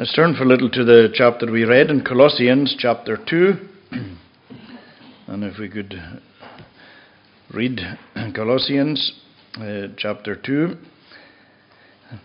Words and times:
Let's 0.00 0.14
turn 0.14 0.34
for 0.34 0.44
a 0.44 0.46
little 0.46 0.70
to 0.70 0.82
the 0.82 1.10
chapter 1.12 1.52
we 1.52 1.64
read 1.64 1.90
in 1.90 2.02
Colossians, 2.02 2.74
chapter 2.78 3.18
2. 3.18 3.52
and 5.26 5.44
if 5.44 5.58
we 5.58 5.68
could 5.68 5.94
read 7.52 7.82
Colossians, 8.34 9.12
uh, 9.58 9.88
chapter 9.98 10.36
2, 10.36 10.74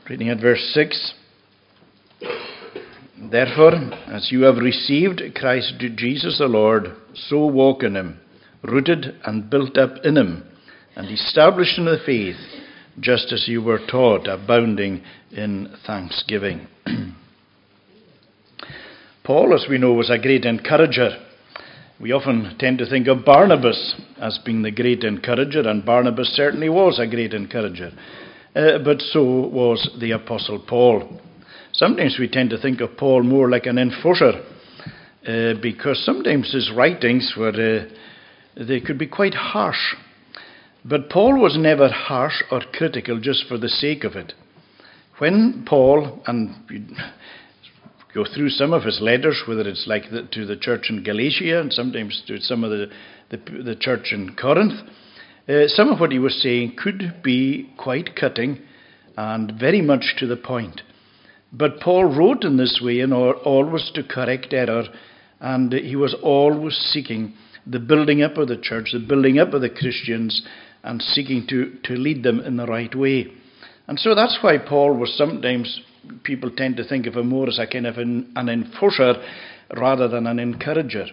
reading 0.10 0.30
at 0.30 0.40
verse 0.40 0.72
6. 0.74 1.16
Therefore, 3.30 3.74
as 4.08 4.30
you 4.32 4.44
have 4.44 4.56
received 4.56 5.22
Christ 5.36 5.74
Jesus 5.98 6.38
the 6.38 6.46
Lord, 6.46 6.96
so 7.14 7.46
walk 7.46 7.84
in 7.84 7.98
him, 7.98 8.22
rooted 8.64 9.20
and 9.26 9.50
built 9.50 9.78
up 9.78 9.96
in 10.06 10.16
him, 10.16 10.46
and 10.96 11.12
established 11.12 11.78
in 11.78 11.84
the 11.84 12.00
faith, 12.06 12.38
just 13.02 13.34
as 13.34 13.50
you 13.50 13.62
were 13.62 13.86
taught, 13.86 14.30
abounding 14.30 15.04
in 15.34 15.76
thanksgiving. 15.86 16.70
Paul, 19.26 19.56
as 19.56 19.66
we 19.68 19.80
know, 19.80 19.94
was 19.94 20.12
a 20.12 20.20
great 20.20 20.46
encourager. 20.46 21.18
We 22.00 22.12
often 22.12 22.56
tend 22.60 22.78
to 22.78 22.86
think 22.86 23.08
of 23.08 23.26
Barnabas 23.26 23.96
as 24.22 24.40
being 24.46 24.62
the 24.62 24.72
great 24.72 25.04
encourager, 25.04 25.68
and 25.68 25.84
Barnabas 25.84 26.28
certainly 26.36 26.70
was 26.70 27.00
a 27.00 27.08
great 27.08 27.34
encourager. 27.34 27.92
Uh, 28.56 28.78
but 28.84 29.02
so 29.02 29.24
was 29.24 29.90
the 30.00 30.12
Apostle 30.12 30.64
Paul. 30.68 31.20
Sometimes 31.74 32.18
we 32.20 32.28
tend 32.28 32.52
to 32.52 32.58
think 32.60 32.82
of 32.82 32.98
Paul 32.98 33.24
more 33.24 33.50
like 33.50 33.66
an 33.66 33.80
enforcer, 33.80 34.44
uh, 35.28 35.54
because 35.60 36.06
sometimes 36.06 36.54
his 36.54 36.72
writings 36.72 37.34
were 37.36 37.50
uh, 37.50 38.64
they 38.64 38.80
could 38.80 39.00
be 39.00 39.08
quite 39.08 39.34
harsh. 39.34 39.96
But 40.86 41.10
Paul 41.10 41.42
was 41.42 41.58
never 41.58 41.90
harsh 41.90 42.44
or 42.52 42.62
critical 42.74 43.20
just 43.20 43.48
for 43.48 43.58
the 43.58 43.70
sake 43.70 44.04
of 44.04 44.16
it. 44.16 44.34
When 45.18 45.66
Paul, 45.68 46.22
and 46.28 46.56
go 48.16 48.24
through 48.34 48.50
some 48.50 48.72
of 48.72 48.84
his 48.84 49.00
letters, 49.02 49.44
whether 49.46 49.68
it's 49.68 49.86
like 49.88 50.10
the, 50.10 50.24
to 50.32 50.46
the 50.46 50.56
church 50.56 50.86
in 50.90 51.04
Galatia 51.04 51.60
and 51.60 51.72
sometimes 51.72 52.24
to 52.28 52.40
some 52.40 52.64
of 52.64 52.72
the, 52.72 52.88
the, 53.30 53.38
the 53.62 53.76
church 53.76 54.14
in 54.14 54.36
Corinth, 54.36 54.80
uh, 55.50 55.68
some 55.68 55.90
of 55.90 56.00
what 56.00 56.14
he 56.14 56.20
was 56.20 56.42
saying 56.42 56.78
could 56.82 57.22
be 57.22 57.70
quite 57.78 58.16
cutting 58.16 58.60
and 59.18 59.60
very 59.60 59.82
much 59.82 60.16
to 60.18 60.28
the 60.28 60.38
point. 60.38 60.82
But 61.52 61.82
Paul 61.82 62.06
wrote 62.06 62.46
in 62.46 62.56
this 62.56 62.80
way 62.82 63.02
in 63.02 63.12
order 63.12 63.38
always 63.40 63.92
to 63.96 64.04
correct 64.04 64.54
error, 64.54 64.86
and 65.42 65.74
he 65.74 65.98
was 65.98 66.16
always 66.24 66.76
seeking 66.76 67.34
the 67.68 67.80
building 67.80 68.22
up 68.22 68.38
of 68.38 68.48
the 68.48 68.58
church, 68.58 68.90
the 68.94 69.00
building 69.00 69.40
up 69.40 69.54
of 69.54 69.62
the 69.62 69.70
Christians, 69.70 70.42
and 70.84 71.02
seeking 71.02 71.46
to, 71.50 71.74
to 71.84 71.94
lead 71.94 72.24
them 72.24 72.40
in 72.40 72.56
the 72.56 72.66
right 72.66 72.94
way. 72.96 73.28
And 73.88 74.00
so 74.00 74.16
that's 74.16 74.38
why 74.42 74.58
Paul 74.58 74.96
was 74.96 75.16
sometimes 75.18 75.82
people 76.24 76.52
tend 76.52 76.78
to 76.78 76.84
think 76.84 77.06
of 77.08 77.16
him 77.16 77.30
more 77.30 77.48
as 77.48 77.60
a 77.60 77.68
kind 77.68 77.88
of 77.88 77.98
an, 77.98 78.32
an 78.36 78.50
enforcer 78.50 79.16
rather 79.76 80.08
than 80.08 80.28
an 80.28 80.40
encourager. 80.40 81.06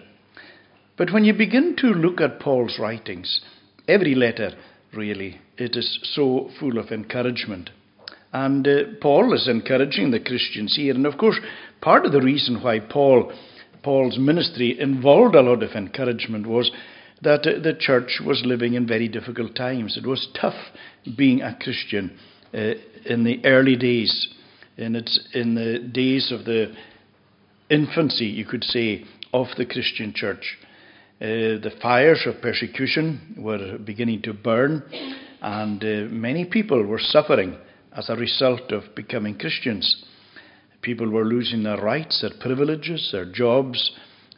But 0.97 1.11
when 1.11 1.23
you 1.23 1.33
begin 1.33 1.75
to 1.77 1.87
look 1.87 2.21
at 2.21 2.39
Paul's 2.39 2.77
writings, 2.79 3.41
every 3.87 4.15
letter 4.15 4.51
really, 4.93 5.41
it 5.57 5.75
is 5.75 5.99
so 6.13 6.49
full 6.59 6.77
of 6.77 6.91
encouragement. 6.91 7.71
And 8.31 8.67
uh, 8.67 8.71
Paul 9.01 9.33
is 9.33 9.47
encouraging 9.47 10.11
the 10.11 10.19
Christians 10.19 10.75
here. 10.75 10.95
And 10.95 11.05
of 11.05 11.17
course, 11.17 11.39
part 11.81 12.05
of 12.05 12.11
the 12.11 12.21
reason 12.21 12.61
why 12.61 12.79
Paul, 12.79 13.31
Paul's 13.83 14.17
ministry 14.17 14.79
involved 14.79 15.35
a 15.35 15.41
lot 15.41 15.63
of 15.63 15.71
encouragement 15.71 16.47
was 16.47 16.71
that 17.21 17.41
uh, 17.41 17.61
the 17.61 17.75
church 17.79 18.21
was 18.25 18.41
living 18.45 18.73
in 18.73 18.87
very 18.87 19.07
difficult 19.07 19.55
times. 19.55 19.97
It 19.97 20.07
was 20.07 20.27
tough 20.39 20.57
being 21.17 21.41
a 21.41 21.57
Christian 21.59 22.17
uh, 22.53 22.73
in 23.05 23.23
the 23.23 23.43
early 23.45 23.75
days 23.75 24.29
in, 24.77 24.95
its, 24.95 25.27
in 25.33 25.55
the 25.55 25.79
days 25.79 26.31
of 26.31 26.45
the 26.45 26.73
infancy, 27.69 28.25
you 28.25 28.45
could 28.45 28.63
say, 28.63 29.03
of 29.33 29.47
the 29.57 29.65
Christian 29.65 30.13
church. 30.15 30.57
Uh, 31.21 31.57
the 31.61 31.71
fires 31.81 32.21
of 32.25 32.41
persecution 32.41 33.35
were 33.37 33.77
beginning 33.77 34.21
to 34.23 34.33
burn, 34.33 34.83
and 35.41 35.83
uh, 35.83 36.11
many 36.13 36.45
people 36.45 36.83
were 36.85 36.99
suffering 36.99 37.57
as 37.95 38.09
a 38.09 38.15
result 38.15 38.71
of 38.71 38.95
becoming 38.95 39.37
Christians. 39.37 40.03
People 40.81 41.09
were 41.09 41.25
losing 41.25 41.63
their 41.63 41.81
rights, 41.81 42.21
their 42.21 42.37
privileges, 42.41 43.09
their 43.11 43.25
jobs, 43.25 43.91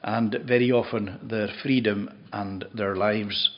and 0.03 0.37
very 0.45 0.71
often 0.71 1.19
their 1.23 1.49
freedom 1.63 2.09
and 2.31 2.65
their 2.75 2.95
lives. 2.95 3.49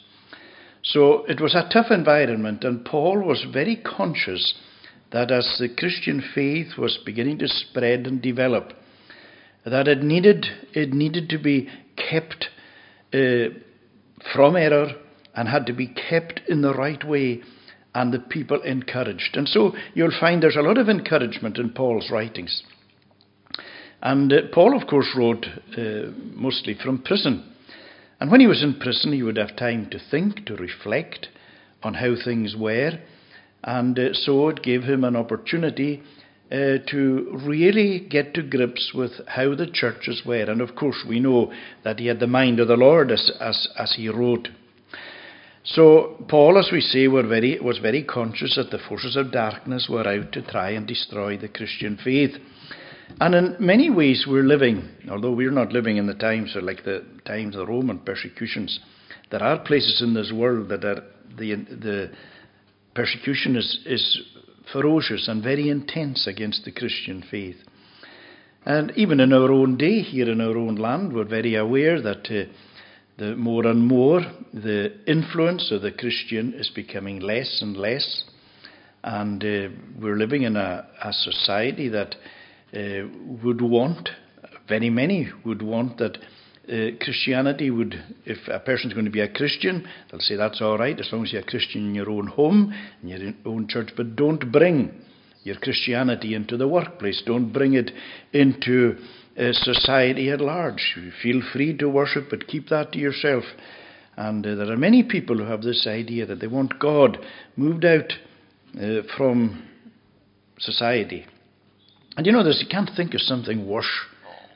So 0.84 1.26
it 1.26 1.42
was 1.42 1.54
a 1.54 1.68
tough 1.72 1.92
environment, 1.92 2.64
and 2.64 2.86
Paul 2.86 3.20
was 3.20 3.46
very 3.52 3.76
conscious 3.76 4.54
that 5.12 5.32
as 5.32 5.56
the 5.60 5.70
Christian 5.70 6.24
faith 6.36 6.78
was 6.78 7.00
beginning 7.06 7.40
to 7.40 7.48
spread 7.48 8.08
and 8.08 8.22
develop, 8.22 8.74
that 9.66 9.88
it 9.88 10.02
needed, 10.04 10.46
it 10.74 10.94
needed 10.94 11.30
to 11.30 11.38
be 11.38 11.70
kept 11.96 12.48
uh, 13.14 13.54
from 14.34 14.56
error 14.56 14.90
and 15.36 15.48
had 15.48 15.66
to 15.68 15.74
be 15.74 15.88
kept 15.88 16.42
in 16.48 16.62
the 16.62 16.74
right 16.74 17.08
way 17.08 17.42
and 17.94 18.14
the 18.14 18.20
people 18.20 18.62
encouraged. 18.62 19.36
And 19.36 19.48
so 19.48 19.74
you'll 19.94 20.18
find 20.20 20.42
there's 20.42 20.56
a 20.56 20.62
lot 20.62 20.78
of 20.78 20.90
encouragement 20.90 21.58
in 21.58 21.72
Paul's 21.72 22.12
writings. 22.12 22.64
And 24.02 24.32
uh, 24.32 24.42
Paul, 24.54 24.80
of 24.80 24.88
course, 24.88 25.08
wrote 25.18 25.46
uh, 25.78 26.12
mostly 26.36 26.76
from 26.76 27.02
prison. 27.02 27.54
And 28.20 28.32
when 28.32 28.40
he 28.40 28.48
was 28.48 28.64
in 28.64 28.80
prison, 28.80 29.14
he 29.14 29.24
would 29.24 29.38
have 29.38 29.56
time 29.56 29.90
to 29.92 30.00
think, 30.12 30.46
to 30.46 30.56
reflect 30.56 31.30
on 31.84 31.96
how 31.96 32.14
things 32.24 32.56
were 32.58 33.00
and 33.68 34.00
uh, 34.00 34.14
so 34.14 34.48
it 34.48 34.64
gave 34.64 34.84
him 34.84 35.04
an 35.04 35.18
opportunity 35.18 36.02
uh, 36.50 36.78
to 36.88 37.38
really 37.46 38.00
get 38.10 38.34
to 38.34 38.42
grips 38.42 38.94
with 38.96 39.12
how 39.28 39.54
the 39.54 39.68
churches 39.72 40.22
were. 40.26 40.50
And 40.50 40.62
of 40.62 40.76
course, 40.76 41.04
we 41.08 41.20
know 41.20 41.52
that 41.84 42.00
he 42.00 42.08
had 42.08 42.22
the 42.22 42.28
mind 42.28 42.62
of 42.62 42.70
the 42.70 42.78
Lord 42.78 43.12
as, 43.12 43.30
as, 43.42 43.68
as 43.78 43.94
he 43.98 44.08
wrote. 44.08 44.48
So, 45.66 46.16
Paul, 46.30 46.58
as 46.58 46.70
we 46.72 46.80
say, 46.80 47.08
very, 47.08 47.60
was 47.60 47.80
very 47.80 48.06
conscious 48.06 48.56
that 48.56 48.72
the 48.72 48.82
forces 48.88 49.18
of 49.18 49.34
darkness 49.34 49.88
were 49.90 50.08
out 50.08 50.32
to 50.32 50.42
try 50.44 50.70
and 50.70 50.88
destroy 50.88 51.38
the 51.38 51.50
Christian 51.50 52.00
faith. 52.02 52.38
And 53.20 53.36
in 53.36 53.58
many 53.60 53.90
ways, 53.90 54.26
we're 54.26 54.44
living, 54.44 54.88
although 55.12 55.34
we're 55.34 55.52
not 55.52 55.74
living 55.74 55.98
in 55.98 56.08
the 56.08 56.14
times 56.14 56.56
of 56.56 56.64
like 56.64 56.86
the 56.86 57.04
times 57.26 57.56
of 57.56 57.68
the 57.68 57.74
Roman 57.74 58.00
persecutions, 58.00 58.80
there 59.30 59.44
are 59.44 59.60
places 59.60 60.02
in 60.02 60.14
this 60.14 60.32
world 60.32 60.70
that 60.70 60.86
are 60.86 61.04
the, 61.38 61.56
the 61.56 62.12
Persecution 62.98 63.56
is, 63.56 63.78
is 63.86 64.22
ferocious 64.74 65.28
and 65.28 65.44
very 65.44 65.70
intense 65.70 66.26
against 66.26 66.66
the 66.66 66.72
Christian 66.72 67.24
faith. 67.30 67.58
And 68.66 68.92
even 68.96 69.20
in 69.20 69.34
our 69.34 69.52
own 69.52 69.78
day, 69.78 70.02
here 70.02 70.28
in 70.28 70.42
our 70.42 70.58
own 70.58 70.78
land, 70.78 71.14
we're 71.14 71.24
very 71.24 71.54
aware 71.54 72.02
that 72.02 72.26
uh, 72.32 72.52
the 73.20 73.36
more 73.36 73.68
and 73.68 73.86
more 73.86 74.22
the 74.52 74.96
influence 75.06 75.72
of 75.72 75.84
the 75.84 75.92
Christian 75.92 76.56
is 76.56 76.72
becoming 76.74 77.20
less 77.20 77.60
and 77.62 77.78
less. 77.78 78.24
And 79.04 79.44
uh, 79.44 79.76
we're 80.02 80.18
living 80.18 80.42
in 80.42 80.56
a, 80.56 80.88
a 81.04 81.14
society 81.14 81.90
that 81.90 82.16
uh, 82.74 83.08
would 83.44 83.62
want, 83.62 84.10
very 84.68 84.90
many 84.90 85.30
would 85.46 85.62
want 85.62 86.00
that 86.00 86.18
uh, 86.70 86.98
Christianity 87.02 87.70
would, 87.70 87.96
if 88.26 88.38
a 88.48 88.60
person's 88.60 88.94
going 88.94 89.06
to 89.06 89.12
be 89.12 89.22
a 89.22 89.30
Christian, 89.32 89.88
they'll 90.12 90.20
say 90.20 90.36
that's 90.36 90.62
all 90.62 90.78
right 90.78 91.00
as 91.00 91.10
long 91.12 91.24
as 91.24 91.32
you're 91.32 91.42
a 91.42 91.46
Christian 91.46 91.88
in 91.88 91.96
your 91.96 92.10
own 92.10 92.28
home, 92.28 92.74
in 93.02 93.10
your 93.10 93.34
own 93.46 93.68
church, 93.68 93.90
but 93.96 94.16
don't 94.16 94.52
bring 94.52 95.02
your 95.44 95.56
Christianity 95.56 96.36
into 96.36 96.58
the 96.58 96.68
workplace. 96.68 97.24
Don't 97.26 97.54
bring 97.54 97.74
it 97.74 97.92
into 98.34 98.98
uh, 99.38 99.54
society 99.54 100.30
at 100.30 100.42
large. 100.42 100.98
Feel 101.24 101.42
free 101.54 101.78
to 101.78 101.88
worship, 101.88 102.26
but 102.30 102.48
keep 102.48 102.68
that 102.70 102.92
to 102.92 103.00
yourself. 103.00 103.44
And 104.18 104.46
uh, 104.46 104.56
there 104.56 104.72
are 104.72 104.78
many 104.78 105.04
people 105.04 105.38
who 105.38 105.46
have 105.46 105.62
this 105.62 105.88
idea 105.88 106.26
that 106.26 106.42
they 106.42 106.48
want 106.48 106.80
God 106.80 107.18
moved 107.56 107.86
out 107.86 108.12
uh, 108.76 109.04
from 109.16 109.64
society. 110.60 111.26
And 112.18 112.26
you 112.26 112.32
know, 112.32 112.44
this, 112.44 112.62
you 112.62 112.68
can't 112.70 112.90
think 112.98 113.14
of 113.14 113.22
something 113.22 113.68
worse 113.68 113.86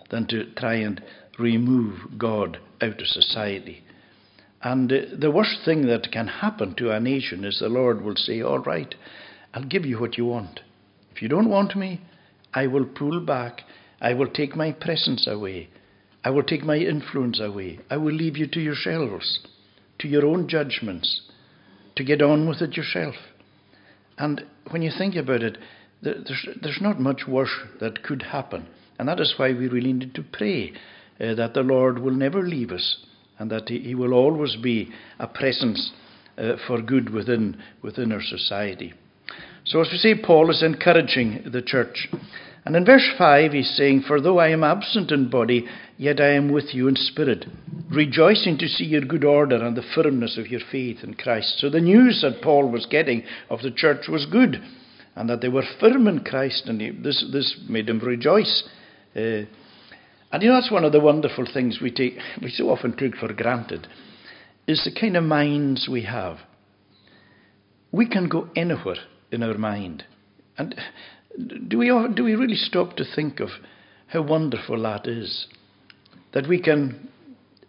than 0.10 0.28
to 0.28 0.52
try 0.56 0.75
and 0.75 1.02
remove 1.42 2.18
God 2.18 2.60
out 2.82 3.02
of 3.02 3.08
society. 3.08 3.84
And 4.64 4.92
uh, 4.92 4.98
the 5.18 5.32
worst 5.32 5.60
thing 5.66 5.88
that 5.88 6.12
can 6.12 6.28
happen 6.28 6.76
to 6.76 6.92
a 6.92 7.00
nation 7.00 7.44
is 7.44 7.60
the 7.60 7.70
Lord 7.70 8.02
will 8.02 8.16
say, 8.16 8.42
All 8.42 8.60
right, 8.60 8.94
I'll 9.54 9.64
give 9.64 9.86
you 9.86 10.00
what 10.00 10.18
you 10.18 10.26
want. 10.26 10.62
If 11.14 11.22
you 11.22 11.28
don't 11.28 11.50
want 11.50 11.76
me, 11.76 12.02
I 12.54 12.68
will 12.68 12.86
pull 12.86 13.20
back. 13.20 13.62
I 14.00 14.14
will 14.14 14.30
take 14.30 14.56
my 14.56 14.72
presence 14.72 15.28
away. 15.28 15.70
I 16.24 16.30
will 16.30 16.44
take 16.44 16.64
my 16.64 16.78
influence 16.78 17.40
away. 17.40 17.80
I 17.90 17.98
will 17.98 18.14
leave 18.14 18.38
you 18.38 18.48
to 18.48 18.60
yourselves, 18.60 19.40
to 20.00 20.08
your 20.08 20.26
own 20.26 20.48
judgments, 20.48 21.22
to 21.96 22.04
get 22.04 22.22
on 22.22 22.48
with 22.48 22.62
it 22.62 22.78
yourself. 22.78 23.16
And 24.18 24.46
when 24.70 24.82
you 24.82 24.92
think 24.96 25.16
about 25.16 25.42
it, 25.42 25.58
there's, 26.02 26.48
there's 26.62 26.82
not 26.82 27.00
much 27.00 27.24
worse 27.28 27.54
that 27.80 28.04
could 28.04 28.24
happen. 28.24 28.68
And 29.00 29.08
that 29.08 29.20
is 29.20 29.34
why 29.38 29.54
we 29.54 29.68
really 29.68 29.94
need 29.94 30.14
to 30.16 30.24
pray 30.24 30.74
uh, 31.22 31.36
that 31.36 31.54
the 31.54 31.62
Lord 31.62 32.00
will 32.00 32.16
never 32.16 32.42
leave 32.42 32.72
us 32.72 32.98
and 33.40 33.52
that 33.52 33.70
He, 33.70 33.80
he 33.80 33.96
will 33.96 34.14
always 34.14 34.56
be 34.56 34.92
a 35.20 35.28
presence 35.28 35.92
uh, 36.38 36.54
for 36.68 36.82
good 36.82 37.10
within, 37.10 37.62
within 37.82 38.12
our 38.12 38.22
society. 38.22 38.94
So, 39.66 39.82
as 39.82 39.90
we 39.92 39.98
say, 39.98 40.16
Paul 40.16 40.50
is 40.50 40.64
encouraging 40.64 41.50
the 41.52 41.62
church. 41.62 42.10
And 42.66 42.76
in 42.76 42.86
verse 42.86 43.08
5, 43.18 43.54
he's 43.54 43.76
saying, 43.76 44.04
For 44.08 44.22
though 44.22 44.40
I 44.40 44.50
am 44.50 44.64
absent 44.64 45.12
in 45.12 45.30
body, 45.30 45.66
yet 45.98 46.20
I 46.20 46.34
am 46.34 46.52
with 46.52 46.74
you 46.74 46.88
in 46.88 46.96
spirit, 46.96 47.46
rejoicing 47.90 48.58
to 48.60 48.68
see 48.68 48.86
your 48.86 49.02
good 49.02 49.24
order 49.24 49.64
and 49.64 49.76
the 49.76 49.84
firmness 49.96 50.38
of 50.38 50.48
your 50.48 50.62
faith 50.72 51.04
in 51.04 51.16
Christ. 51.16 51.56
So 51.58 51.70
the 51.70 51.80
news 51.80 52.22
that 52.22 52.44
Paul 52.44 52.70
was 52.70 52.86
getting 52.86 53.24
of 53.50 53.62
the 53.62 53.72
church 53.72 54.08
was 54.08 54.28
good, 54.32 54.62
and 55.16 55.30
that 55.30 55.42
they 55.42 55.50
were 55.50 55.64
firm 55.80 56.08
in 56.08 56.24
Christ, 56.24 56.64
and 56.68 56.80
he, 56.80 56.92
this, 56.92 57.26
this 57.32 57.60
made 57.68 57.90
him 57.90 58.00
rejoice. 58.00 58.64
Uh, 59.16 59.44
and 60.31 60.42
you 60.42 60.50
know, 60.50 60.56
that's 60.56 60.72
one 60.72 60.86
of 60.86 60.92
the 60.92 61.00
wonderful 61.00 61.45
things 61.51 61.80
we 61.81 61.92
take, 61.92 62.18
we 62.42 62.50
so 62.50 62.69
often 62.69 62.95
take 62.95 63.18
for 63.18 63.33
granted, 63.33 63.88
is 64.68 64.83
the 64.83 65.00
kind 65.00 65.18
of 65.18 65.24
minds 65.24 65.89
we 65.92 66.04
have. 66.04 66.38
We 67.92 68.07
can 68.07 68.30
go 68.30 68.50
anywhere 68.56 68.95
in 69.31 69.44
our 69.44 69.57
mind. 69.57 70.06
And 70.57 70.75
do 71.68 71.78
we, 71.78 71.88
do 72.16 72.24
we 72.24 72.36
really 72.36 72.56
stop 72.56 72.95
to 72.95 73.04
think 73.16 73.39
of 73.42 73.50
how 74.07 74.22
wonderful 74.22 74.81
that 74.83 75.07
is? 75.07 75.48
That 76.34 76.48
we 76.48 76.62
can, 76.62 77.10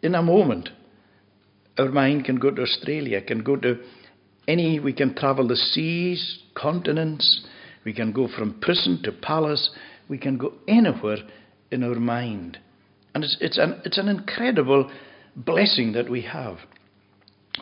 in 0.03 0.15
a 0.15 0.23
moment, 0.23 0.69
our 1.79 1.89
mind 1.89 2.25
can 2.25 2.37
go 2.37 2.51
to 2.51 2.63
Australia, 2.63 3.21
can 3.23 3.43
go 3.43 3.57
to 3.57 3.81
any, 4.47 4.79
we 4.79 4.93
can 4.93 5.15
travel 5.15 5.49
the 5.49 5.57
seas, 5.57 6.39
continents, 6.55 7.45
we 7.85 7.93
can 7.93 8.13
go 8.13 8.29
from 8.29 8.61
prison 8.61 9.01
to 9.03 9.13
palace, 9.13 9.71
we 10.09 10.19
can 10.19 10.37
go 10.39 10.53
anywhere 10.69 11.19
in 11.73 11.83
our 11.83 11.95
mind. 11.95 12.59
And 13.15 13.25
it's, 13.25 13.37
it's, 13.41 13.59
an, 13.59 13.81
it's 13.85 13.99
an 13.99 14.09
incredible 14.09 14.91
blessing 15.37 15.93
that 15.93 16.11
we 16.11 16.23
have, 16.23 16.59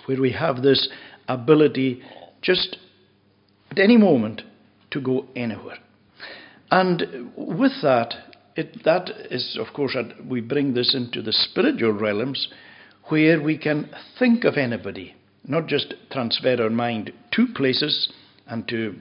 where 0.07 0.21
we 0.21 0.33
have 0.33 0.62
this 0.62 0.89
ability 1.29 2.03
just 2.43 2.77
at 3.71 3.79
any 3.79 3.97
moment 3.97 4.43
to 4.91 5.01
go 5.01 5.27
anywhere. 5.37 5.79
And 6.71 7.33
with 7.37 7.73
that, 7.83 8.15
it, 8.57 8.85
that 8.85 9.11
is, 9.31 9.59
of 9.61 9.73
course, 9.75 9.97
we 10.29 10.41
bring 10.41 10.75
this 10.75 10.95
into 10.95 11.23
the 11.23 11.33
spiritual 11.33 11.93
realms 11.93 12.49
where 13.05 13.41
we 13.41 13.59
can 13.59 13.91
think 14.19 14.45
of 14.45 14.56
anybody, 14.56 15.15
not 15.45 15.67
just 15.67 15.95
transfer 16.11 16.63
our 16.63 16.71
mind 16.71 17.13
to 17.33 17.47
places 17.55 18.13
and 18.47 18.67
to 18.69 18.95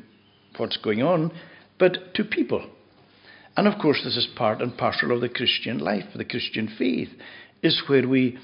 what's 0.57 0.77
going 0.77 1.01
on, 1.01 1.31
but 1.77 2.13
to 2.15 2.23
people. 2.23 2.69
And 3.57 3.67
of 3.67 3.79
course, 3.79 4.01
this 4.03 4.17
is 4.17 4.27
part 4.35 4.61
and 4.61 4.77
parcel 4.77 5.11
of 5.11 5.21
the 5.21 5.29
Christian 5.29 5.79
life, 5.79 6.05
the 6.15 6.25
Christian 6.25 6.73
faith, 6.77 7.09
is 7.61 7.81
where 7.87 8.07
we, 8.07 8.37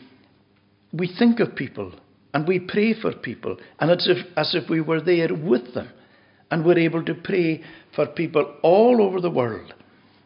we 0.92 1.08
think 1.18 1.40
of 1.40 1.56
people 1.56 1.94
and 2.34 2.48
we 2.48 2.60
pray 2.60 2.94
for 2.94 3.14
people, 3.14 3.58
and 3.80 3.90
it's 3.90 4.10
if, 4.10 4.18
as 4.36 4.54
if 4.54 4.70
we 4.70 4.82
were 4.82 5.00
there 5.00 5.34
with 5.34 5.74
them 5.74 5.90
and 6.52 6.66
we're 6.66 6.78
able 6.78 7.04
to 7.06 7.16
pray 7.16 7.64
for 7.96 8.06
people 8.08 8.56
all 8.62 9.02
over 9.02 9.22
the 9.22 9.30
world. 9.30 9.74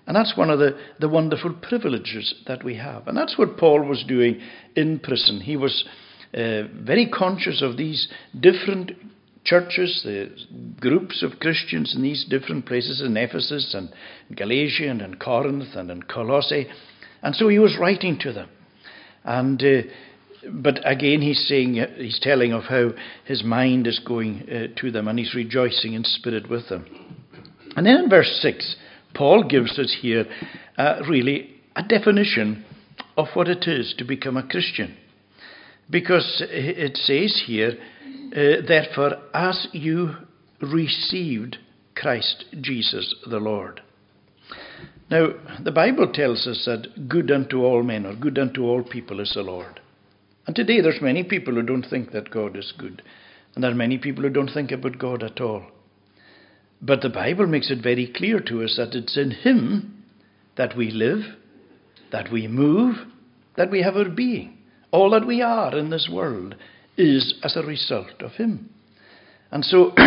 And 0.08 0.16
that's 0.16 0.36
one 0.36 0.50
of 0.50 0.58
the, 0.58 0.76
the 1.00 1.08
wonderful 1.08 1.54
privileges 1.62 2.34
that 2.48 2.64
we 2.64 2.76
have. 2.78 3.08
And 3.08 3.16
that's 3.16 3.38
what 3.38 3.58
Paul 3.58 3.84
was 3.84 4.04
doing 4.08 4.42
in 4.76 5.00
prison. 5.00 5.40
He 5.40 5.56
was 5.56 5.86
uh, 6.34 6.64
very 6.74 7.08
conscious 7.14 7.62
of 7.62 7.78
these 7.78 8.08
different 8.40 8.94
churches, 9.50 10.02
the 10.04 10.30
groups 10.80 11.24
of 11.24 11.40
Christians 11.40 11.96
in 11.96 12.04
these 12.04 12.26
different 12.30 12.66
places 12.66 13.02
in 13.02 13.18
Ephesus 13.18 13.74
and 13.74 13.90
Galatia 14.36 14.90
and 14.90 15.02
in 15.02 15.16
Corinth 15.16 15.76
and 15.76 15.90
in 15.90 16.04
Colossae. 16.04 16.68
And 17.24 17.36
so 17.36 17.50
he 17.50 17.60
was 17.60 17.78
writing 17.80 18.20
to 18.20 18.32
them. 18.32 18.50
And 19.24 19.62
uh, 19.62 19.82
but 20.54 20.80
again, 20.90 21.22
he's 21.22 21.46
saying, 21.48 21.84
he's 21.98 22.20
telling 22.22 22.54
of 22.54 22.64
how 22.64 22.92
his 23.26 23.44
mind 23.44 23.88
is 23.88 24.00
going 24.00 24.48
uh, 24.50 24.80
to 24.80 24.92
them 24.92 25.08
and 25.08 25.20
he's 25.20 25.36
rejoicing 25.36 25.94
in 25.94 26.04
spirit 26.04 26.50
with 26.50 26.70
them. 26.70 26.86
And 27.76 27.86
then 27.86 27.98
in 27.98 28.10
verse 28.10 28.40
6, 28.42 28.76
Paul 29.14 29.44
gives 29.44 29.78
us 29.78 29.98
here 30.02 30.26
uh, 30.78 31.02
really 31.10 31.56
a 31.76 31.84
definition 31.84 32.64
of 33.18 33.28
what 33.34 33.48
it 33.48 33.68
is 33.68 33.94
to 33.98 34.06
become 34.06 34.38
a 34.38 34.48
Christian. 34.48 34.96
Because 35.90 36.44
it 36.50 36.96
says 36.98 37.44
here, 37.46 37.74
uh, 38.34 38.66
therefore, 38.68 39.18
as 39.34 39.68
you 39.74 40.16
received 40.62 41.58
Christ 41.96 42.46
Jesus 42.62 43.16
the 43.30 43.40
Lord. 43.40 43.82
Now, 45.10 45.30
the 45.64 45.72
Bible 45.72 46.12
tells 46.14 46.46
us 46.48 46.64
that 46.66 47.10
good 47.10 47.32
unto 47.32 47.64
all 47.64 47.84
men 47.84 48.06
or 48.06 48.16
good 48.16 48.38
unto 48.38 48.64
all 48.64 48.84
people 48.84 49.20
is 49.20 49.34
the 49.34 49.42
Lord. 49.42 49.80
And 50.46 50.56
today 50.56 50.82
there's 50.82 51.02
many 51.02 51.24
people 51.24 51.54
who 51.56 51.64
don't 51.64 51.86
think 51.90 52.12
that 52.12 52.32
God 52.32 52.56
is 52.56 52.74
good. 52.78 53.02
And 53.56 53.64
there 53.64 53.72
are 53.72 53.76
many 53.76 53.98
people 53.98 54.24
who 54.24 54.30
don't 54.30 54.52
think 54.54 54.72
about 54.72 55.00
God 55.00 55.24
at 55.24 55.42
all. 55.42 55.64
But 56.82 57.02
the 57.02 57.10
Bible 57.10 57.48
makes 57.48 57.72
it 57.72 57.84
very 57.84 58.12
clear 58.16 58.40
to 58.42 58.64
us 58.64 58.76
that 58.78 58.96
it's 58.96 59.18
in 59.18 59.32
Him 59.32 60.04
that 60.56 60.76
we 60.78 60.92
live, 60.92 61.22
that 62.12 62.32
we 62.32 62.48
move, 62.48 62.96
that 63.58 63.72
we 63.72 63.82
have 63.82 63.96
our 63.96 64.10
being. 64.10 64.58
All 64.92 65.12
that 65.12 65.28
we 65.28 65.42
are 65.42 65.76
in 65.78 65.90
this 65.90 66.10
world 66.12 66.56
is 67.00 67.36
as 67.44 67.56
a 67.56 67.64
result 67.64 68.22
of 68.22 68.34
Him. 68.34 68.70
And 69.52 69.66
so 69.66 69.94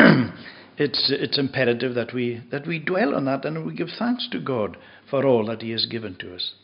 it's, 0.78 1.10
it's 1.10 1.38
imperative 1.38 1.94
that 1.94 2.14
we, 2.14 2.42
that 2.50 2.66
we 2.66 2.78
dwell 2.78 3.14
on 3.14 3.24
that 3.24 3.44
and 3.44 3.66
we 3.66 3.74
give 3.74 3.88
thanks 3.98 4.28
to 4.32 4.40
God 4.40 4.76
for 5.10 5.26
all 5.26 5.46
that 5.46 5.62
He 5.62 5.70
has 5.70 5.86
given 5.86 6.16
to 6.20 6.34
us. 6.34 6.54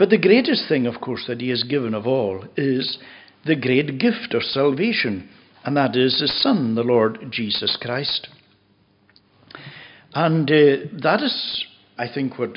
But 0.00 0.08
the 0.08 0.16
greatest 0.16 0.66
thing, 0.66 0.86
of 0.86 1.02
course, 1.02 1.24
that 1.28 1.42
he 1.42 1.50
has 1.50 1.62
given 1.62 1.92
of 1.92 2.06
all 2.06 2.46
is 2.56 2.96
the 3.44 3.54
great 3.54 3.98
gift 3.98 4.32
of 4.32 4.42
salvation, 4.42 5.28
and 5.62 5.76
that 5.76 5.94
is 5.94 6.22
his 6.22 6.42
Son, 6.42 6.74
the 6.74 6.82
Lord 6.82 7.18
Jesus 7.30 7.76
Christ. 7.78 8.28
And 10.14 10.50
uh, 10.50 10.88
that 11.02 11.20
is, 11.22 11.66
I 11.98 12.06
think, 12.08 12.38
what 12.38 12.56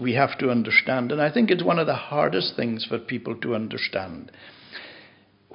we 0.00 0.14
have 0.14 0.36
to 0.38 0.50
understand, 0.50 1.12
and 1.12 1.22
I 1.22 1.32
think 1.32 1.52
it's 1.52 1.62
one 1.62 1.78
of 1.78 1.86
the 1.86 1.94
hardest 1.94 2.56
things 2.56 2.84
for 2.84 2.98
people 2.98 3.36
to 3.36 3.54
understand. 3.54 4.32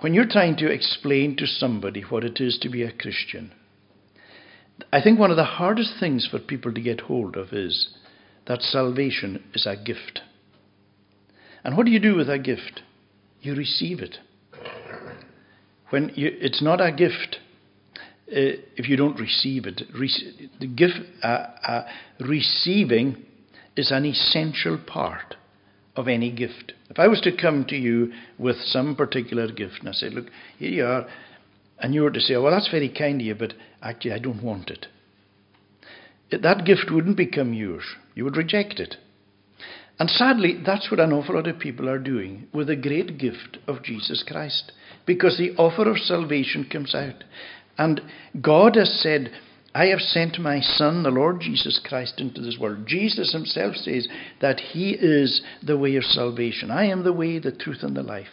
When 0.04 0.14
you're 0.14 0.28
trying 0.28 0.58
to 0.58 0.70
explain 0.70 1.38
to 1.38 1.48
somebody 1.48 2.02
what 2.02 2.26
it 2.26 2.42
is 2.42 2.60
to 2.62 2.68
be 2.68 2.84
a 2.84 2.92
Christian, 2.92 3.54
I 4.92 5.02
think 5.02 5.18
one 5.18 5.32
of 5.32 5.38
the 5.38 5.46
hardest 5.46 5.94
things 5.98 6.28
for 6.30 6.40
people 6.40 6.74
to 6.74 6.82
get 6.82 7.00
hold 7.00 7.38
of 7.38 7.54
is 7.54 7.88
that 8.48 8.62
salvation 8.62 9.42
is 9.54 9.66
a 9.66 9.78
gift. 9.78 10.20
And 11.64 11.78
what 11.78 11.86
do 11.86 11.92
you 11.94 12.02
do 12.02 12.18
with 12.18 12.30
a 12.30 12.38
gift? 12.38 12.82
You 13.40 13.56
receive 13.56 14.02
it. 14.02 14.18
When 15.90 16.12
you, 16.16 16.32
it's 16.34 16.62
not 16.62 16.82
a 16.82 16.92
gift 16.92 17.38
uh, 18.28 18.60
if 18.76 18.90
you 18.90 18.98
don't 18.98 19.18
receive 19.18 19.66
it. 19.66 19.84
Re- 19.98 20.50
the 20.60 20.68
gift, 20.68 21.00
uh, 21.24 21.46
uh, 21.66 21.88
receiving 22.20 23.24
is 23.78 23.90
an 23.90 24.04
essential 24.04 24.78
part 24.86 25.36
of 25.96 26.08
any 26.08 26.32
gift. 26.32 26.74
If 26.90 27.00
I 27.00 27.08
was 27.08 27.22
to 27.22 27.36
come 27.36 27.66
to 27.66 27.76
you 27.76 28.12
with 28.38 28.58
some 28.58 28.96
particular 28.96 29.48
gift 29.52 29.80
and 29.80 29.90
I 29.90 29.94
said, 29.94 30.14
look, 30.14 30.26
here 30.58 30.72
you 30.72 30.86
are, 30.86 31.08
and 31.80 31.94
you 31.94 32.02
were 32.02 32.12
to 32.12 32.20
say, 32.20 32.36
oh, 32.36 32.44
well, 32.44 32.52
that's 32.52 32.72
very 32.72 32.90
kind 32.90 33.22
of 33.22 33.28
you, 33.28 33.36
but 33.36 33.54
actually 33.82 34.14
I 34.14 34.20
don't 34.20 34.44
want 34.44 34.70
it. 34.70 34.88
That 36.32 36.66
gift 36.66 36.90
wouldn't 36.92 37.18
become 37.18 37.54
yours. 37.54 37.84
You 38.16 38.24
would 38.24 38.38
reject 38.38 38.80
it. 38.80 38.96
And 40.00 40.10
sadly, 40.10 40.60
that's 40.66 40.90
what 40.90 41.00
an 41.00 41.14
awful 41.14 41.36
lot 41.36 41.48
of 41.48 41.60
people 41.60 41.88
are 41.88 42.00
doing 42.00 42.48
with 42.54 42.68
the 42.68 42.76
great 42.76 43.20
gift 43.20 43.60
of 43.68 43.84
Jesus 43.84 44.24
Christ. 44.26 44.72
Because 45.06 45.38
the 45.38 45.56
offer 45.62 45.88
of 45.88 45.98
salvation 45.98 46.68
comes 46.72 46.96
out. 46.96 47.24
And 47.78 48.02
God 48.42 48.76
has 48.76 49.00
said, 49.02 49.32
I 49.76 49.88
have 49.88 50.00
sent 50.00 50.40
my 50.40 50.60
Son, 50.60 51.02
the 51.02 51.10
Lord 51.10 51.40
Jesus 51.42 51.80
Christ, 51.84 52.20
into 52.20 52.42
this 52.42 52.58
world. 52.60 52.86
Jesus 52.86 53.34
himself 53.34 53.76
says 53.76 54.08
that 54.40 54.60
He 54.60 54.92
is 54.92 55.42
the 55.66 55.78
way 55.78 55.96
of 55.96 56.04
salvation. 56.04 56.70
I 56.70 56.86
am 56.86 57.04
the 57.04 57.14
way, 57.14 57.40
the 57.40 57.52
truth, 57.52 57.80
and 57.82 57.96
the 57.96 58.04
life. 58.04 58.28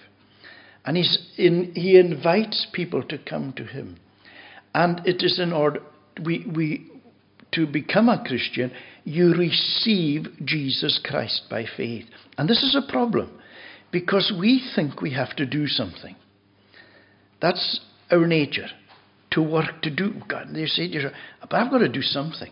And 0.85 0.99
in, 1.39 1.73
He 1.75 1.99
invites 1.99 2.67
people 2.73 3.03
to 3.05 3.19
come 3.19 3.55
to 3.55 3.65
Him. 3.65 3.99
And 4.75 5.01
it 5.07 5.23
is 5.23 5.41
in 5.41 5.53
order, 5.53 5.81
we, 6.23 6.47
we, 6.55 6.91
to 7.53 7.67
become 7.67 8.09
a 8.09 8.23
Christian, 8.23 8.71
you 9.05 9.35
receive 9.35 10.27
Jesus 10.45 11.01
Christ 11.03 11.45
by 11.49 11.65
faith. 11.77 12.05
And 12.37 12.49
this 12.49 12.63
is 12.63 12.77
a 12.77 12.91
problem 12.93 13.41
because 13.91 14.33
we 14.39 14.63
think 14.75 15.01
we 15.01 15.15
have 15.15 15.35
to 15.37 15.47
do 15.47 15.67
something. 15.67 16.17
That's 17.41 17.81
our 18.11 18.27
nature. 18.27 18.69
To 19.33 19.43
work, 19.43 19.83
to 19.83 19.91
do. 19.91 20.15
God, 20.29 20.49
they 20.53 20.67
say 20.67 20.89
to 20.89 20.93
yourself, 20.93 21.15
but 21.41 21.55
I've 21.55 21.71
got 21.71 21.79
to 21.79 21.89
do 21.89 22.03
something. 22.03 22.51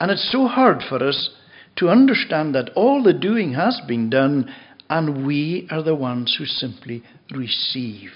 And 0.00 0.10
it's 0.10 0.30
so 0.30 0.46
hard 0.46 0.82
for 0.88 1.02
us 1.02 1.30
to 1.76 1.88
understand 1.88 2.54
that 2.54 2.70
all 2.74 3.02
the 3.02 3.12
doing 3.12 3.52
has 3.54 3.80
been 3.86 4.10
done 4.10 4.50
and 4.88 5.26
we 5.26 5.66
are 5.70 5.82
the 5.82 5.94
ones 5.94 6.36
who 6.38 6.44
simply 6.44 7.02
receive. 7.30 8.10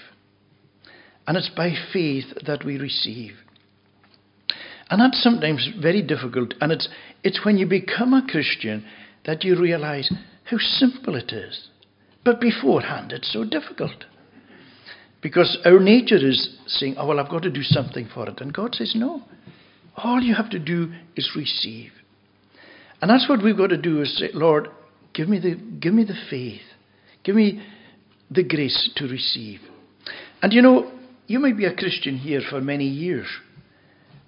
And 1.27 1.37
it's 1.37 1.49
by 1.49 1.73
faith 1.93 2.25
that 2.45 2.65
we 2.65 2.77
receive. 2.77 3.33
And 4.89 4.99
that's 4.99 5.21
sometimes 5.21 5.69
very 5.81 6.01
difficult. 6.01 6.53
And 6.59 6.71
it's, 6.71 6.89
it's 7.23 7.45
when 7.45 7.57
you 7.57 7.65
become 7.65 8.13
a 8.13 8.27
Christian 8.27 8.85
that 9.25 9.43
you 9.43 9.59
realize 9.59 10.11
how 10.45 10.57
simple 10.57 11.15
it 11.15 11.31
is. 11.31 11.69
But 12.25 12.41
beforehand, 12.41 13.11
it's 13.11 13.31
so 13.31 13.43
difficult. 13.43 14.05
Because 15.21 15.57
our 15.65 15.79
nature 15.79 16.17
is 16.17 16.57
saying, 16.67 16.95
oh, 16.97 17.07
well, 17.07 17.19
I've 17.19 17.29
got 17.29 17.43
to 17.43 17.51
do 17.51 17.61
something 17.61 18.09
for 18.13 18.27
it. 18.27 18.41
And 18.41 18.53
God 18.53 18.75
says, 18.75 18.93
no. 18.95 19.21
All 19.95 20.21
you 20.21 20.33
have 20.33 20.49
to 20.51 20.59
do 20.59 20.91
is 21.15 21.31
receive. 21.35 21.91
And 23.01 23.09
that's 23.09 23.27
what 23.29 23.43
we've 23.43 23.57
got 23.57 23.67
to 23.67 23.77
do 23.77 24.01
is 24.01 24.17
say, 24.17 24.29
Lord, 24.33 24.67
give 25.13 25.27
me 25.27 25.39
the, 25.39 25.55
give 25.79 25.93
me 25.93 26.03
the 26.03 26.15
faith. 26.29 26.61
Give 27.23 27.35
me 27.35 27.61
the 28.29 28.43
grace 28.43 28.89
to 28.95 29.05
receive. 29.05 29.59
And 30.41 30.53
you 30.53 30.61
know, 30.61 30.91
you 31.27 31.39
might 31.39 31.57
be 31.57 31.65
a 31.65 31.75
Christian 31.75 32.17
here 32.17 32.41
for 32.49 32.61
many 32.61 32.85
years. 32.85 33.27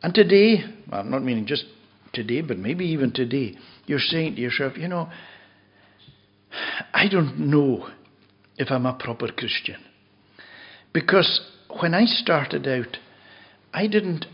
And 0.03 0.13
today, 0.13 0.63
well, 0.91 1.01
I'm 1.01 1.09
not 1.09 1.23
meaning 1.23 1.45
just 1.45 1.65
today, 2.13 2.41
but 2.41 2.57
maybe 2.57 2.85
even 2.85 3.11
today, 3.11 3.55
you're 3.85 3.99
saying 3.99 4.35
to 4.35 4.41
yourself, 4.41 4.77
you 4.77 4.87
know, 4.87 5.09
I 6.93 7.07
don't 7.09 7.39
know 7.39 7.89
if 8.57 8.69
I'm 8.69 8.85
a 8.85 8.93
proper 8.93 9.27
Christian. 9.31 9.77
Because 10.93 11.41
when 11.79 11.93
I 11.93 12.05
started 12.05 12.67
out, 12.67 12.97
I 13.73 13.87
didn't. 13.87 14.25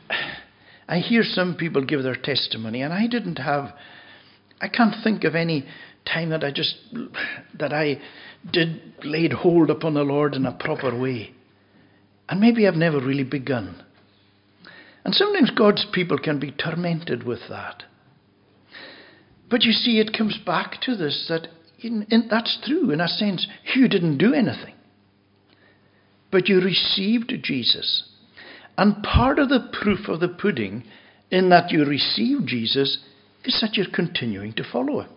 I 0.88 0.98
hear 0.98 1.24
some 1.24 1.56
people 1.56 1.86
give 1.86 2.04
their 2.04 2.16
testimony, 2.16 2.82
and 2.82 2.94
I 2.94 3.08
didn't 3.08 3.38
have. 3.38 3.74
I 4.62 4.68
can't 4.68 4.96
think 5.04 5.24
of 5.24 5.36
any 5.36 5.66
time 6.06 6.30
that 6.30 6.44
I 6.44 6.52
just 6.52 6.76
that 7.58 7.74
I 7.74 8.02
did 8.52 8.82
laid 9.04 9.34
hold 9.34 9.70
upon 9.70 9.94
the 9.94 10.04
Lord 10.04 10.36
in 10.36 10.46
a 10.46 10.52
proper 10.52 10.98
way. 10.98 11.34
And 12.28 12.40
maybe 12.40 12.68
I've 12.68 12.76
never 12.76 13.00
really 13.00 13.24
begun. 13.24 13.84
And 15.04 15.16
sometimes 15.16 15.50
God's 15.52 15.86
people 15.94 16.20
can 16.20 16.40
be 16.40 16.52
tormented 16.52 17.24
with 17.24 17.40
that. 17.50 17.84
But 19.50 19.64
you 19.64 19.72
see, 19.72 20.00
it 20.00 20.16
comes 20.16 20.38
back 20.46 20.80
to 20.82 20.96
this 20.96 21.26
that 21.30 21.48
in, 21.80 22.06
in, 22.10 22.28
that's 22.30 22.60
true 22.66 22.92
in 22.92 23.02
a 23.02 23.08
sense. 23.08 23.48
You 23.76 23.88
didn't 23.88 24.18
do 24.18 24.34
anything, 24.34 24.76
but 26.32 26.48
you 26.48 26.62
received 26.62 27.34
Jesus. 27.44 28.04
And 28.78 29.04
part 29.04 29.40
of 29.40 29.50
the 29.50 29.70
proof 29.82 30.08
of 30.08 30.20
the 30.20 30.30
pudding 30.30 30.84
in 31.32 31.50
that 31.50 31.72
you 31.72 31.86
received 31.86 32.48
Jesus 32.48 33.00
is 33.44 33.60
that 33.62 33.76
you're 33.76 33.94
continuing 33.94 34.54
to 34.54 34.64
follow 34.64 35.02
him. 35.02 35.10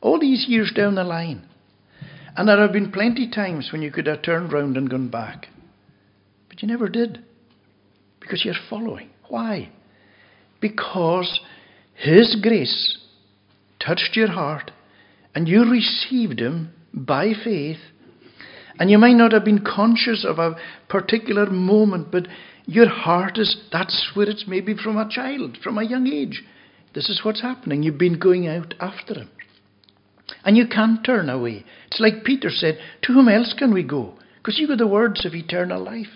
All 0.00 0.18
these 0.18 0.46
years 0.48 0.72
down 0.74 0.94
the 0.94 1.04
line. 1.04 1.46
And 2.36 2.48
there 2.48 2.60
have 2.60 2.72
been 2.72 2.92
plenty 2.92 3.30
times 3.30 3.70
when 3.72 3.82
you 3.82 3.90
could 3.90 4.06
have 4.06 4.22
turned 4.22 4.52
round 4.52 4.76
and 4.76 4.88
gone 4.88 5.08
back. 5.08 5.48
But 6.48 6.62
you 6.62 6.68
never 6.68 6.88
did. 6.88 7.22
Because 8.20 8.44
you're 8.44 8.54
following. 8.68 9.10
Why? 9.28 9.70
Because 10.60 11.40
His 11.94 12.36
grace 12.40 12.98
touched 13.84 14.12
your 14.14 14.30
heart 14.30 14.70
and 15.34 15.48
you 15.48 15.70
received 15.70 16.40
Him 16.40 16.72
by 16.92 17.32
faith. 17.44 17.78
And 18.80 18.90
you 18.90 18.96
might 18.96 19.12
not 19.16 19.32
have 19.32 19.44
been 19.44 19.62
conscious 19.62 20.24
of 20.26 20.38
a 20.38 20.56
particular 20.88 21.50
moment, 21.50 22.10
but 22.10 22.26
your 22.64 22.88
heart 22.88 23.36
is 23.36 23.60
that's 23.70 24.12
where 24.14 24.28
it's 24.28 24.46
maybe 24.48 24.74
from 24.74 24.96
a 24.96 25.08
child, 25.08 25.58
from 25.62 25.76
a 25.76 25.84
young 25.84 26.06
age. 26.08 26.42
This 26.94 27.10
is 27.10 27.20
what's 27.22 27.42
happening. 27.42 27.82
You've 27.82 27.98
been 27.98 28.18
going 28.18 28.48
out 28.48 28.72
after 28.80 29.14
Him. 29.14 29.30
And 30.44 30.56
you 30.56 30.66
can't 30.66 31.04
turn 31.04 31.28
away. 31.28 31.64
It's 31.88 32.00
like 32.00 32.24
Peter 32.24 32.48
said, 32.48 32.78
To 33.02 33.12
whom 33.12 33.28
else 33.28 33.54
can 33.56 33.74
we 33.74 33.82
go? 33.82 34.14
Because 34.38 34.58
you've 34.58 34.70
got 34.70 34.78
the 34.78 34.86
words 34.86 35.26
of 35.26 35.34
eternal 35.34 35.84
life. 35.84 36.06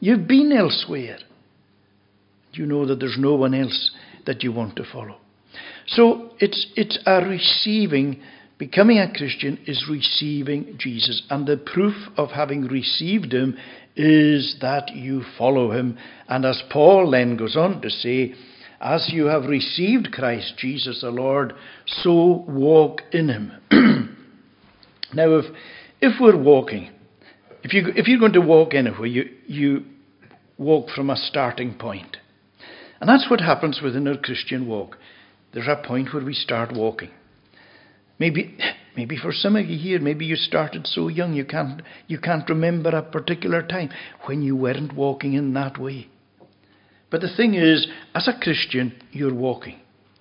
You've 0.00 0.26
been 0.26 0.50
elsewhere. 0.50 1.18
You 2.52 2.66
know 2.66 2.84
that 2.84 2.98
there's 2.98 3.16
no 3.18 3.36
one 3.36 3.54
else 3.54 3.92
that 4.26 4.42
you 4.42 4.50
want 4.50 4.74
to 4.76 4.84
follow. 4.92 5.18
So 5.86 6.32
it's, 6.40 6.66
it's 6.74 6.98
a 7.06 7.24
receiving. 7.24 8.20
Becoming 8.62 9.00
a 9.00 9.12
Christian 9.12 9.58
is 9.66 9.88
receiving 9.90 10.76
Jesus. 10.78 11.20
And 11.30 11.48
the 11.48 11.56
proof 11.56 11.96
of 12.16 12.28
having 12.28 12.68
received 12.68 13.34
him 13.34 13.58
is 13.96 14.56
that 14.60 14.94
you 14.94 15.24
follow 15.36 15.72
him. 15.72 15.98
And 16.28 16.44
as 16.44 16.62
Paul 16.70 17.10
then 17.10 17.36
goes 17.36 17.56
on 17.56 17.82
to 17.82 17.90
say, 17.90 18.34
as 18.80 19.10
you 19.12 19.24
have 19.24 19.46
received 19.46 20.12
Christ 20.12 20.54
Jesus 20.58 21.00
the 21.00 21.10
Lord, 21.10 21.54
so 21.88 22.44
walk 22.46 23.00
in 23.10 23.30
him. 23.30 23.52
now, 25.12 25.38
if, 25.38 25.46
if 26.00 26.20
we're 26.20 26.40
walking, 26.40 26.88
if, 27.64 27.74
you, 27.74 27.88
if 27.96 28.06
you're 28.06 28.20
going 28.20 28.34
to 28.34 28.40
walk 28.40 28.74
anywhere, 28.74 29.06
you, 29.06 29.24
you 29.48 29.84
walk 30.56 30.88
from 30.90 31.10
a 31.10 31.16
starting 31.16 31.74
point. 31.74 32.16
And 33.00 33.10
that's 33.10 33.28
what 33.28 33.40
happens 33.40 33.80
within 33.82 34.06
our 34.06 34.18
Christian 34.18 34.68
walk. 34.68 34.98
There's 35.52 35.66
a 35.66 35.84
point 35.84 36.14
where 36.14 36.24
we 36.24 36.32
start 36.32 36.72
walking. 36.72 37.10
Maybe, 38.22 38.56
maybe 38.96 39.16
for 39.16 39.32
some 39.32 39.56
of 39.56 39.66
you 39.66 39.76
here, 39.76 39.98
maybe 39.98 40.24
you 40.24 40.36
started 40.36 40.86
so 40.86 41.08
young 41.08 41.34
you 41.34 41.44
can't, 41.44 41.82
you 42.06 42.20
can't 42.20 42.48
remember 42.48 42.90
a 42.90 43.02
particular 43.02 43.66
time 43.66 43.90
when 44.26 44.42
you 44.42 44.54
weren't 44.54 44.94
walking 44.94 45.32
in 45.32 45.54
that 45.54 45.76
way. 45.76 46.06
But 47.10 47.20
the 47.20 47.34
thing 47.36 47.54
is, 47.54 47.88
as 48.14 48.28
a 48.28 48.38
Christian, 48.40 48.94
you're 49.10 49.34
walking. 49.34 49.80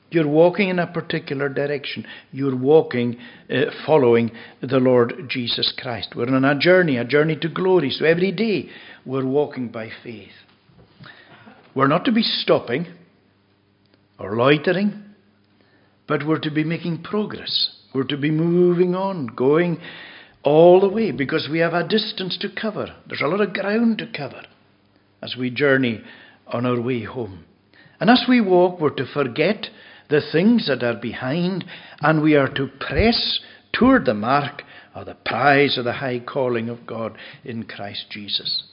You're 0.10 0.27
walking 0.27 0.70
in 0.70 0.79
a 0.79 0.91
particular 0.91 1.48
direction. 1.48 2.08
You're 2.31 2.58
walking 2.58 3.20
uh, 3.51 3.65
following 3.86 4.31
the 4.62 4.79
Lord 4.79 5.27
Jesus 5.29 5.72
Christ. 5.77 6.15
We're 6.15 6.36
on 6.36 6.43
a 6.43 6.58
journey, 6.58 6.98
a 6.98 7.05
journey 7.05 7.36
to 7.36 7.50
glory. 7.50 7.91
So 7.91 8.05
every 8.05 8.31
day 8.31 8.67
we're 9.05 9.27
walking 9.27 9.70
by 9.70 9.91
faith. 10.03 10.34
We're 11.75 11.88
not 11.88 12.05
to 12.05 12.12
be 12.12 12.24
stopping 12.24 12.88
or 14.17 14.36
loitering, 14.36 15.03
but 16.08 16.25
we're 16.25 16.39
to 16.39 16.51
be 16.51 16.63
making 16.63 17.03
progress. 17.03 17.77
We're 17.93 18.03
to 18.05 18.17
be 18.17 18.31
moving 18.31 18.95
on, 18.95 19.27
going 19.27 19.79
all 20.43 20.79
the 20.79 20.89
way 20.89 21.12
because 21.12 21.48
we 21.51 21.60
have 21.60 21.74
a 21.74 21.88
distance 21.88 22.38
to 22.39 22.50
cover. 22.50 22.95
There's 23.07 23.21
a 23.21 23.27
lot 23.27 23.41
of 23.41 23.53
ground 23.53 24.00
to 24.00 24.12
cover 24.15 24.43
as 25.21 25.36
we 25.38 25.50
journey 25.50 26.01
on 26.48 26.65
our 26.65 26.81
way 26.81 27.03
home. 27.03 27.45
And 28.00 28.10
as 28.10 28.24
we 28.27 28.41
walk, 28.41 28.79
we're 28.79 28.89
to 28.95 29.05
forget 29.05 29.67
the 30.10 30.21
things 30.31 30.67
that 30.67 30.83
are 30.83 31.00
behind, 31.00 31.63
and 32.01 32.21
we 32.21 32.36
are 32.36 32.50
to 32.50 32.67
press 32.79 33.39
toward 33.74 34.05
the 34.05 34.13
mark 34.13 34.63
of 34.93 35.05
the 35.05 35.15
prize 35.15 35.77
of 35.77 35.86
the 35.86 35.93
high 35.93 36.19
calling 36.19 36.67
of 36.67 36.86
God 36.86 37.17
in 37.45 37.63
Christ 37.63 38.07
Jesus. 38.10 38.63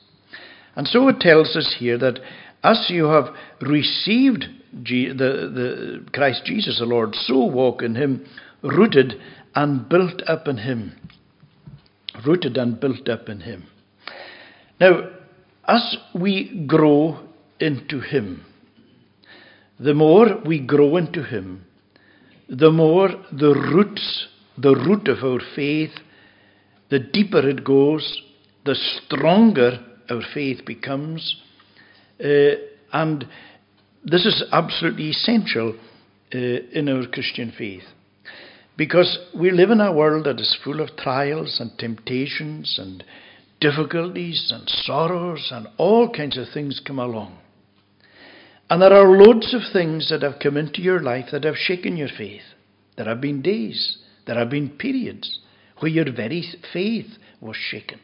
And 0.75 0.87
so 0.87 1.08
it 1.08 1.20
tells 1.20 1.54
us 1.56 1.76
here 1.78 1.98
that 1.98 2.18
as 2.64 2.87
you 2.88 3.04
have 3.04 3.34
received 3.60 4.46
the, 4.72 5.12
the 5.12 6.06
Christ 6.12 6.42
Jesus 6.44 6.78
the 6.78 6.87
Lord, 6.87 7.14
so 7.14 7.44
walk 7.44 7.82
in 7.82 7.94
him, 7.94 8.26
rooted 8.62 9.14
and 9.54 9.88
built 9.88 10.22
up 10.26 10.48
in 10.48 10.58
him. 10.58 10.94
Rooted 12.26 12.56
and 12.56 12.80
built 12.80 13.08
up 13.08 13.28
in 13.28 13.40
him. 13.40 13.66
Now, 14.80 15.10
as 15.68 15.96
we 16.14 16.64
grow 16.66 17.20
into 17.60 18.00
Him. 18.00 18.44
The 19.78 19.94
more 19.94 20.40
we 20.44 20.58
grow 20.60 20.96
into 20.96 21.22
Him, 21.22 21.64
the 22.48 22.70
more 22.70 23.10
the 23.30 23.54
roots, 23.54 24.26
the 24.56 24.74
root 24.74 25.06
of 25.08 25.22
our 25.22 25.40
faith, 25.54 25.92
the 26.90 26.98
deeper 26.98 27.46
it 27.46 27.64
goes, 27.64 28.22
the 28.64 28.74
stronger 28.74 29.78
our 30.10 30.22
faith 30.32 30.64
becomes. 30.64 31.36
Uh, 32.18 32.56
and 32.92 33.26
this 34.04 34.24
is 34.24 34.42
absolutely 34.50 35.10
essential 35.10 35.76
uh, 36.34 36.38
in 36.38 36.88
our 36.88 37.06
Christian 37.06 37.52
faith. 37.56 37.84
Because 38.78 39.18
we 39.35 39.50
live 39.50 39.70
in 39.70 39.80
a 39.80 39.92
world 39.92 40.26
that 40.26 40.38
is 40.38 40.56
full 40.62 40.80
of 40.80 40.97
trials 40.97 41.58
and 41.58 41.76
temptations 41.76 42.78
and 42.80 43.02
difficulties 43.61 44.52
and 44.54 44.68
sorrows 44.68 45.49
and 45.50 45.66
all 45.78 46.08
kinds 46.08 46.38
of 46.38 46.47
things 46.54 46.80
come 46.87 47.00
along. 47.00 47.37
And 48.70 48.80
there 48.80 48.92
are 48.92 49.18
loads 49.18 49.52
of 49.52 49.62
things 49.73 50.11
that 50.11 50.23
have 50.23 50.38
come 50.40 50.56
into 50.56 50.80
your 50.80 51.00
life 51.00 51.26
that 51.32 51.42
have 51.42 51.56
shaken 51.56 51.97
your 51.97 52.08
faith. 52.16 52.42
There 52.97 53.06
have 53.06 53.20
been 53.20 53.42
days, 53.42 53.99
there 54.28 54.38
have 54.38 54.50
been 54.50 54.70
periods 54.70 55.40
where 55.80 55.90
your 55.90 56.12
very 56.12 56.44
faith 56.73 57.11
was 57.40 57.56
shaken. 57.56 57.99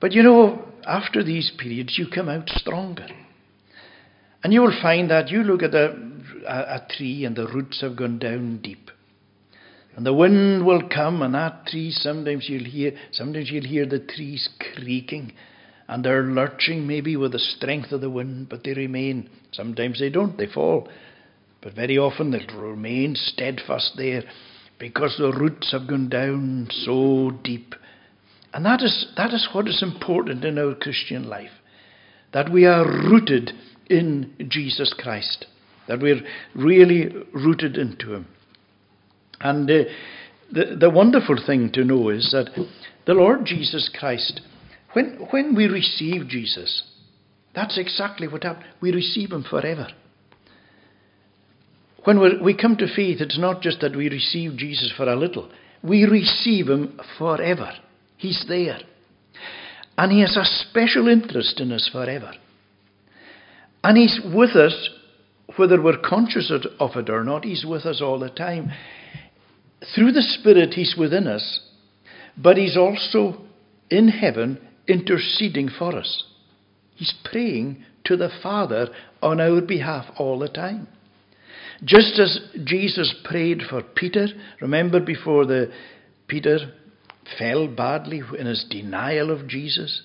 But 0.00 0.12
you 0.12 0.22
know, 0.22 0.64
after 0.86 1.24
these 1.24 1.50
periods, 1.58 1.98
you 1.98 2.06
come 2.06 2.28
out 2.28 2.48
stronger. 2.50 3.08
And 4.44 4.52
you 4.52 4.60
will 4.60 4.80
find 4.80 5.10
that 5.10 5.28
you 5.28 5.42
look 5.42 5.64
at 5.64 5.74
a, 5.74 5.90
a, 6.46 6.76
a 6.76 6.86
tree 6.96 7.24
and 7.24 7.34
the 7.34 7.48
roots 7.48 7.80
have 7.80 7.96
gone 7.96 8.20
down 8.20 8.60
deep. 8.62 8.90
And 9.96 10.06
the 10.06 10.14
wind 10.14 10.64
will 10.64 10.88
come, 10.88 11.22
and 11.22 11.34
that 11.34 11.66
tree, 11.66 11.90
sometimes 11.90 12.48
you'll 12.48 12.64
hear, 12.64 12.92
sometimes 13.12 13.50
you'll 13.50 13.66
hear 13.66 13.86
the 13.86 13.98
trees 13.98 14.48
creaking 14.74 15.32
and 15.90 16.04
they're 16.04 16.22
lurching 16.22 16.86
maybe 16.86 17.16
with 17.16 17.32
the 17.32 17.40
strength 17.40 17.90
of 17.90 18.00
the 18.00 18.08
wind, 18.08 18.48
but 18.48 18.62
they 18.62 18.72
remain. 18.74 19.28
Sometimes 19.50 19.98
they 19.98 20.08
don't, 20.08 20.38
they 20.38 20.46
fall. 20.46 20.88
But 21.62 21.74
very 21.74 21.98
often 21.98 22.30
they'll 22.30 22.60
remain 22.60 23.16
steadfast 23.16 23.94
there 23.96 24.22
because 24.78 25.16
the 25.18 25.32
roots 25.32 25.72
have 25.72 25.88
gone 25.88 26.08
down 26.08 26.68
so 26.70 27.32
deep. 27.42 27.74
And 28.54 28.64
that 28.66 28.82
is, 28.82 29.12
that 29.16 29.34
is 29.34 29.48
what 29.52 29.66
is 29.66 29.82
important 29.82 30.44
in 30.44 30.58
our 30.58 30.76
Christian 30.76 31.28
life 31.28 31.50
that 32.32 32.52
we 32.52 32.66
are 32.66 32.86
rooted 32.86 33.50
in 33.88 34.32
Jesus 34.48 34.94
Christ, 34.96 35.46
that 35.88 35.98
we're 35.98 36.22
really 36.54 37.12
rooted 37.34 37.76
into 37.76 38.14
Him. 38.14 38.28
And 39.40 39.70
uh, 39.70 39.84
the, 40.52 40.76
the 40.78 40.90
wonderful 40.90 41.36
thing 41.44 41.70
to 41.72 41.84
know 41.84 42.10
is 42.10 42.30
that 42.32 42.50
the 43.06 43.14
Lord 43.14 43.44
Jesus 43.44 43.90
Christ 43.98 44.40
when, 44.92 45.26
when 45.30 45.54
we 45.54 45.66
receive 45.66 46.28
Jesus, 46.28 46.82
that's 47.54 47.78
exactly 47.78 48.26
what 48.26 48.44
happened. 48.44 48.66
We 48.80 48.92
receive 48.92 49.30
Him 49.30 49.44
forever. 49.48 49.88
when 52.04 52.42
we 52.42 52.56
come 52.56 52.76
to 52.76 52.94
faith, 52.94 53.20
it's 53.20 53.38
not 53.38 53.62
just 53.62 53.80
that 53.80 53.96
we 53.96 54.08
receive 54.08 54.56
Jesus 54.56 54.92
for 54.96 55.08
a 55.08 55.16
little, 55.16 55.50
we 55.82 56.04
receive 56.04 56.68
him 56.68 57.00
forever. 57.18 57.72
He's 58.16 58.44
there. 58.48 58.80
And 59.96 60.12
he 60.12 60.20
has 60.20 60.36
a 60.36 60.44
special 60.44 61.08
interest 61.08 61.60
in 61.60 61.72
us 61.72 61.88
forever. 61.90 62.32
And 63.82 63.96
he's 63.96 64.20
with 64.34 64.56
us, 64.56 64.90
whether 65.56 65.80
we're 65.80 65.98
conscious 65.98 66.52
of 66.78 66.90
it 66.96 67.08
or 67.08 67.24
not, 67.24 67.44
he's 67.44 67.64
with 67.64 67.86
us 67.86 68.02
all 68.02 68.18
the 68.18 68.28
time. 68.28 68.70
Through 69.94 70.12
the 70.12 70.22
Spirit, 70.22 70.74
he's 70.74 70.94
within 70.96 71.26
us, 71.26 71.60
but 72.36 72.56
he's 72.56 72.76
also 72.76 73.44
in 73.90 74.08
heaven 74.08 74.58
interceding 74.86 75.68
for 75.68 75.96
us. 75.96 76.24
He's 76.96 77.14
praying 77.24 77.84
to 78.04 78.16
the 78.16 78.30
Father 78.42 78.88
on 79.22 79.40
our 79.40 79.60
behalf 79.60 80.06
all 80.18 80.38
the 80.38 80.48
time. 80.48 80.88
Just 81.82 82.18
as 82.18 82.40
Jesus 82.64 83.14
prayed 83.24 83.62
for 83.68 83.82
Peter, 83.82 84.28
remember 84.60 85.00
before 85.00 85.46
the 85.46 85.72
Peter 86.28 86.72
fell 87.38 87.68
badly 87.68 88.20
in 88.38 88.46
his 88.46 88.66
denial 88.68 89.30
of 89.30 89.48
Jesus? 89.48 90.02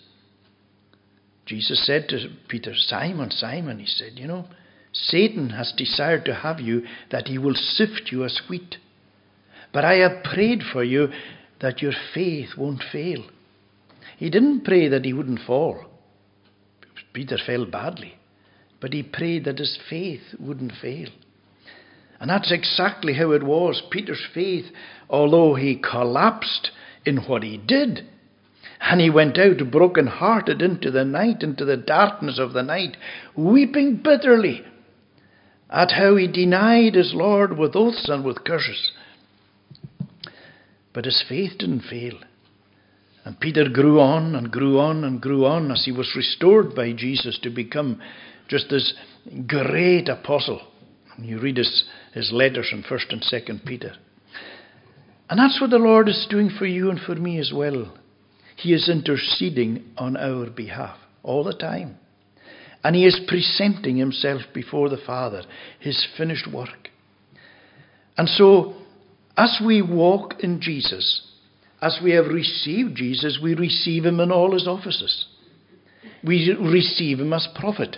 Jesus 1.45 1.85
said 1.85 2.07
to 2.09 2.29
Peter, 2.47 2.73
Simon, 2.75 3.29
Simon, 3.29 3.79
he 3.79 3.85
said, 3.85 4.13
you 4.15 4.27
know, 4.27 4.45
Satan 4.93 5.49
has 5.49 5.73
desired 5.75 6.25
to 6.25 6.33
have 6.33 6.61
you 6.61 6.83
that 7.11 7.27
he 7.27 7.37
will 7.37 7.53
sift 7.53 8.09
you 8.11 8.23
as 8.23 8.41
wheat. 8.49 8.77
But 9.75 9.83
I 9.83 9.95
have 9.95 10.23
prayed 10.23 10.63
for 10.71 10.85
you 10.85 11.09
that 11.59 11.81
your 11.81 11.91
faith 12.13 12.51
won't 12.57 12.81
fail. 12.93 13.25
He 14.15 14.29
didn't 14.29 14.63
pray 14.63 14.87
that 14.87 15.03
he 15.03 15.11
wouldn't 15.11 15.41
fall. 15.45 15.83
Peter 17.11 17.37
fell 17.45 17.65
badly. 17.65 18.15
But 18.79 18.93
he 18.93 19.03
prayed 19.03 19.43
that 19.43 19.59
his 19.59 19.77
faith 19.89 20.21
wouldn't 20.39 20.71
fail. 20.81 21.09
And 22.21 22.29
that's 22.29 22.53
exactly 22.53 23.15
how 23.15 23.31
it 23.31 23.43
was. 23.43 23.83
Peter's 23.91 24.25
faith, 24.33 24.63
although 25.09 25.55
he 25.55 25.75
collapsed 25.75 26.71
in 27.05 27.17
what 27.17 27.43
he 27.43 27.57
did, 27.57 28.07
and 28.79 29.01
he 29.01 29.09
went 29.09 29.37
out 29.37 29.71
broken 29.71 30.07
hearted 30.07 30.61
into 30.61 30.89
the 30.89 31.03
night, 31.03 31.43
into 31.43 31.65
the 31.65 31.75
darkness 31.75 32.39
of 32.39 32.53
the 32.53 32.63
night, 32.63 32.95
weeping 33.35 33.97
bitterly 34.01 34.63
at 35.69 35.91
how 35.91 36.15
he 36.15 36.27
denied 36.27 36.95
his 36.95 37.13
Lord 37.13 37.57
with 37.57 37.75
oaths 37.75 38.07
and 38.07 38.23
with 38.23 38.45
curses. 38.45 38.93
But 40.95 41.05
his 41.05 41.23
faith 41.27 41.57
didn't 41.59 41.81
fail. 41.81 42.17
And 43.25 43.39
Peter 43.39 43.67
grew 43.67 43.99
on 43.99 44.33
and 44.33 44.49
grew 44.49 44.79
on 44.79 45.03
and 45.03 45.21
grew 45.21 45.45
on 45.45 45.69
as 45.71 45.83
he 45.83 45.91
was 45.91 46.15
restored 46.15 46.73
by 46.73 46.93
Jesus 46.93 47.37
to 47.43 47.49
become 47.49 48.01
just 48.47 48.69
this 48.69 48.93
great 49.45 50.07
apostle. 50.07 50.61
You 51.19 51.39
read 51.39 51.57
his, 51.57 51.83
his 52.13 52.31
letters 52.31 52.69
in 52.71 52.83
1st 52.83 53.11
and 53.11 53.21
2nd 53.21 53.65
Peter. 53.65 53.93
And 55.29 55.39
that's 55.39 55.59
what 55.59 55.71
the 55.71 55.77
Lord 55.77 56.07
is 56.07 56.27
doing 56.29 56.49
for 56.49 56.65
you 56.65 56.89
and 56.89 56.99
for 56.99 57.15
me 57.15 57.39
as 57.39 57.51
well. 57.53 57.93
He 58.55 58.73
is 58.73 58.87
interceding 58.87 59.83
on 59.97 60.15
our 60.15 60.49
behalf 60.49 60.97
all 61.23 61.43
the 61.43 61.53
time. 61.53 61.97
And 62.83 62.95
He 62.95 63.05
is 63.05 63.19
presenting 63.27 63.97
Himself 63.97 64.43
before 64.53 64.89
the 64.89 65.01
Father, 65.05 65.43
His 65.79 66.07
finished 66.15 66.47
work. 66.51 66.89
And 68.17 68.29
so, 68.29 68.75
as 69.37 69.61
we 69.65 69.81
walk 69.81 70.35
in 70.39 70.61
Jesus, 70.61 71.21
as 71.81 71.99
we 72.03 72.11
have 72.11 72.27
received 72.27 72.95
Jesus, 72.95 73.39
we 73.41 73.53
receive 73.53 74.05
Him 74.05 74.19
in 74.19 74.31
all 74.31 74.53
His 74.53 74.67
offices. 74.67 75.25
We 76.23 76.55
receive 76.59 77.19
Him 77.19 77.33
as 77.33 77.47
prophet. 77.59 77.97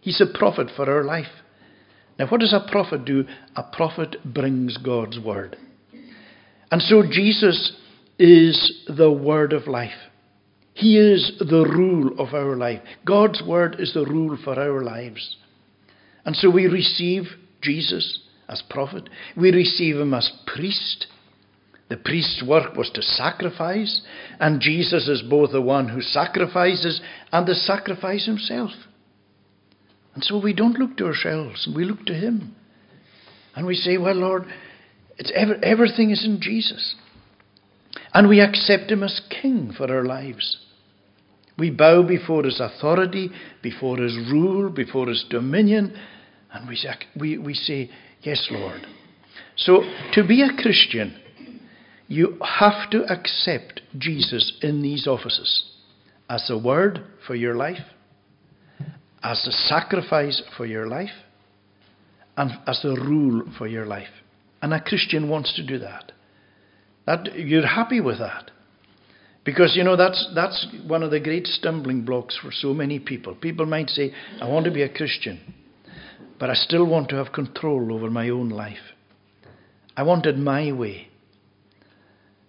He's 0.00 0.20
a 0.20 0.38
prophet 0.38 0.68
for 0.74 0.90
our 0.90 1.04
life. 1.04 1.26
Now, 2.18 2.26
what 2.28 2.40
does 2.40 2.52
a 2.52 2.70
prophet 2.70 3.04
do? 3.04 3.24
A 3.56 3.62
prophet 3.62 4.16
brings 4.24 4.76
God's 4.78 5.18
word. 5.18 5.56
And 6.70 6.80
so 6.82 7.02
Jesus 7.02 7.72
is 8.18 8.84
the 8.86 9.10
word 9.10 9.52
of 9.52 9.66
life. 9.66 9.90
He 10.74 10.98
is 10.98 11.32
the 11.38 11.64
rule 11.64 12.18
of 12.18 12.34
our 12.34 12.56
life. 12.56 12.80
God's 13.04 13.42
word 13.46 13.76
is 13.78 13.92
the 13.92 14.04
rule 14.04 14.38
for 14.42 14.58
our 14.58 14.82
lives. 14.82 15.36
And 16.24 16.36
so 16.36 16.50
we 16.50 16.66
receive 16.66 17.24
Jesus 17.60 18.20
as 18.50 18.62
prophet, 18.68 19.08
we 19.36 19.50
receive 19.52 19.96
him 19.96 20.12
as 20.12 20.30
priest. 20.46 21.06
The 21.88 21.96
priest's 21.96 22.42
work 22.46 22.76
was 22.76 22.90
to 22.94 23.02
sacrifice, 23.02 24.02
and 24.38 24.60
Jesus 24.60 25.08
is 25.08 25.22
both 25.22 25.52
the 25.52 25.62
one 25.62 25.88
who 25.88 26.02
sacrifices 26.02 27.00
and 27.32 27.46
the 27.46 27.54
sacrifice 27.54 28.26
himself. 28.26 28.70
And 30.14 30.22
so 30.22 30.40
we 30.40 30.52
don't 30.52 30.78
look 30.78 30.96
to 30.98 31.06
ourselves, 31.06 31.68
we 31.74 31.84
look 31.84 32.04
to 32.06 32.14
him. 32.14 32.54
And 33.54 33.66
we 33.66 33.74
say, 33.74 33.96
Well, 33.98 34.14
Lord, 34.14 34.44
it's 35.18 35.32
ever, 35.34 35.56
everything 35.62 36.10
is 36.10 36.24
in 36.24 36.40
Jesus. 36.40 36.94
And 38.14 38.28
we 38.28 38.40
accept 38.40 38.90
Him 38.90 39.02
as 39.02 39.20
King 39.42 39.72
for 39.76 39.92
our 39.92 40.04
lives. 40.04 40.58
We 41.58 41.70
bow 41.70 42.02
before 42.02 42.44
His 42.44 42.60
authority, 42.60 43.30
before 43.62 43.98
His 43.98 44.16
rule, 44.32 44.70
before 44.70 45.08
His 45.08 45.24
dominion, 45.28 45.96
and 46.52 46.68
we, 46.68 46.78
we, 47.18 47.38
we 47.38 47.54
say, 47.54 47.90
Yes, 48.22 48.48
Lord. 48.50 48.86
So, 49.56 49.82
to 50.12 50.26
be 50.26 50.42
a 50.42 50.62
Christian, 50.62 51.18
you 52.08 52.38
have 52.44 52.90
to 52.90 53.04
accept 53.04 53.80
Jesus 53.96 54.58
in 54.62 54.82
these 54.82 55.06
offices 55.06 55.70
as 56.28 56.48
a 56.50 56.58
word 56.58 57.00
for 57.26 57.34
your 57.34 57.54
life, 57.54 57.84
as 59.22 59.46
a 59.46 59.52
sacrifice 59.52 60.42
for 60.56 60.66
your 60.66 60.86
life, 60.86 61.10
and 62.36 62.52
as 62.66 62.84
a 62.84 62.94
rule 62.94 63.44
for 63.58 63.66
your 63.66 63.86
life. 63.86 64.08
And 64.62 64.72
a 64.74 64.80
Christian 64.80 65.28
wants 65.28 65.54
to 65.56 65.66
do 65.66 65.78
that. 65.78 66.12
That 67.06 67.34
you're 67.38 67.66
happy 67.66 68.00
with 68.00 68.18
that. 68.18 68.50
Because 69.44 69.74
you 69.74 69.84
know 69.84 69.96
that's 69.96 70.30
that's 70.34 70.66
one 70.86 71.02
of 71.02 71.10
the 71.10 71.20
great 71.20 71.46
stumbling 71.46 72.04
blocks 72.04 72.38
for 72.40 72.52
so 72.52 72.74
many 72.74 72.98
people. 72.98 73.34
People 73.34 73.66
might 73.66 73.88
say, 73.88 74.12
I 74.40 74.48
want 74.48 74.66
to 74.66 74.70
be 74.70 74.82
a 74.82 74.88
Christian, 74.88 75.40
but 76.40 76.50
I 76.50 76.54
still 76.54 76.86
want 76.86 77.10
to 77.10 77.16
have 77.16 77.32
control 77.32 77.92
over 77.92 78.10
my 78.10 78.30
own 78.30 78.48
life. 78.48 78.94
I 79.96 80.02
want 80.02 80.26
it 80.26 80.38
my 80.38 80.72
way. 80.72 81.08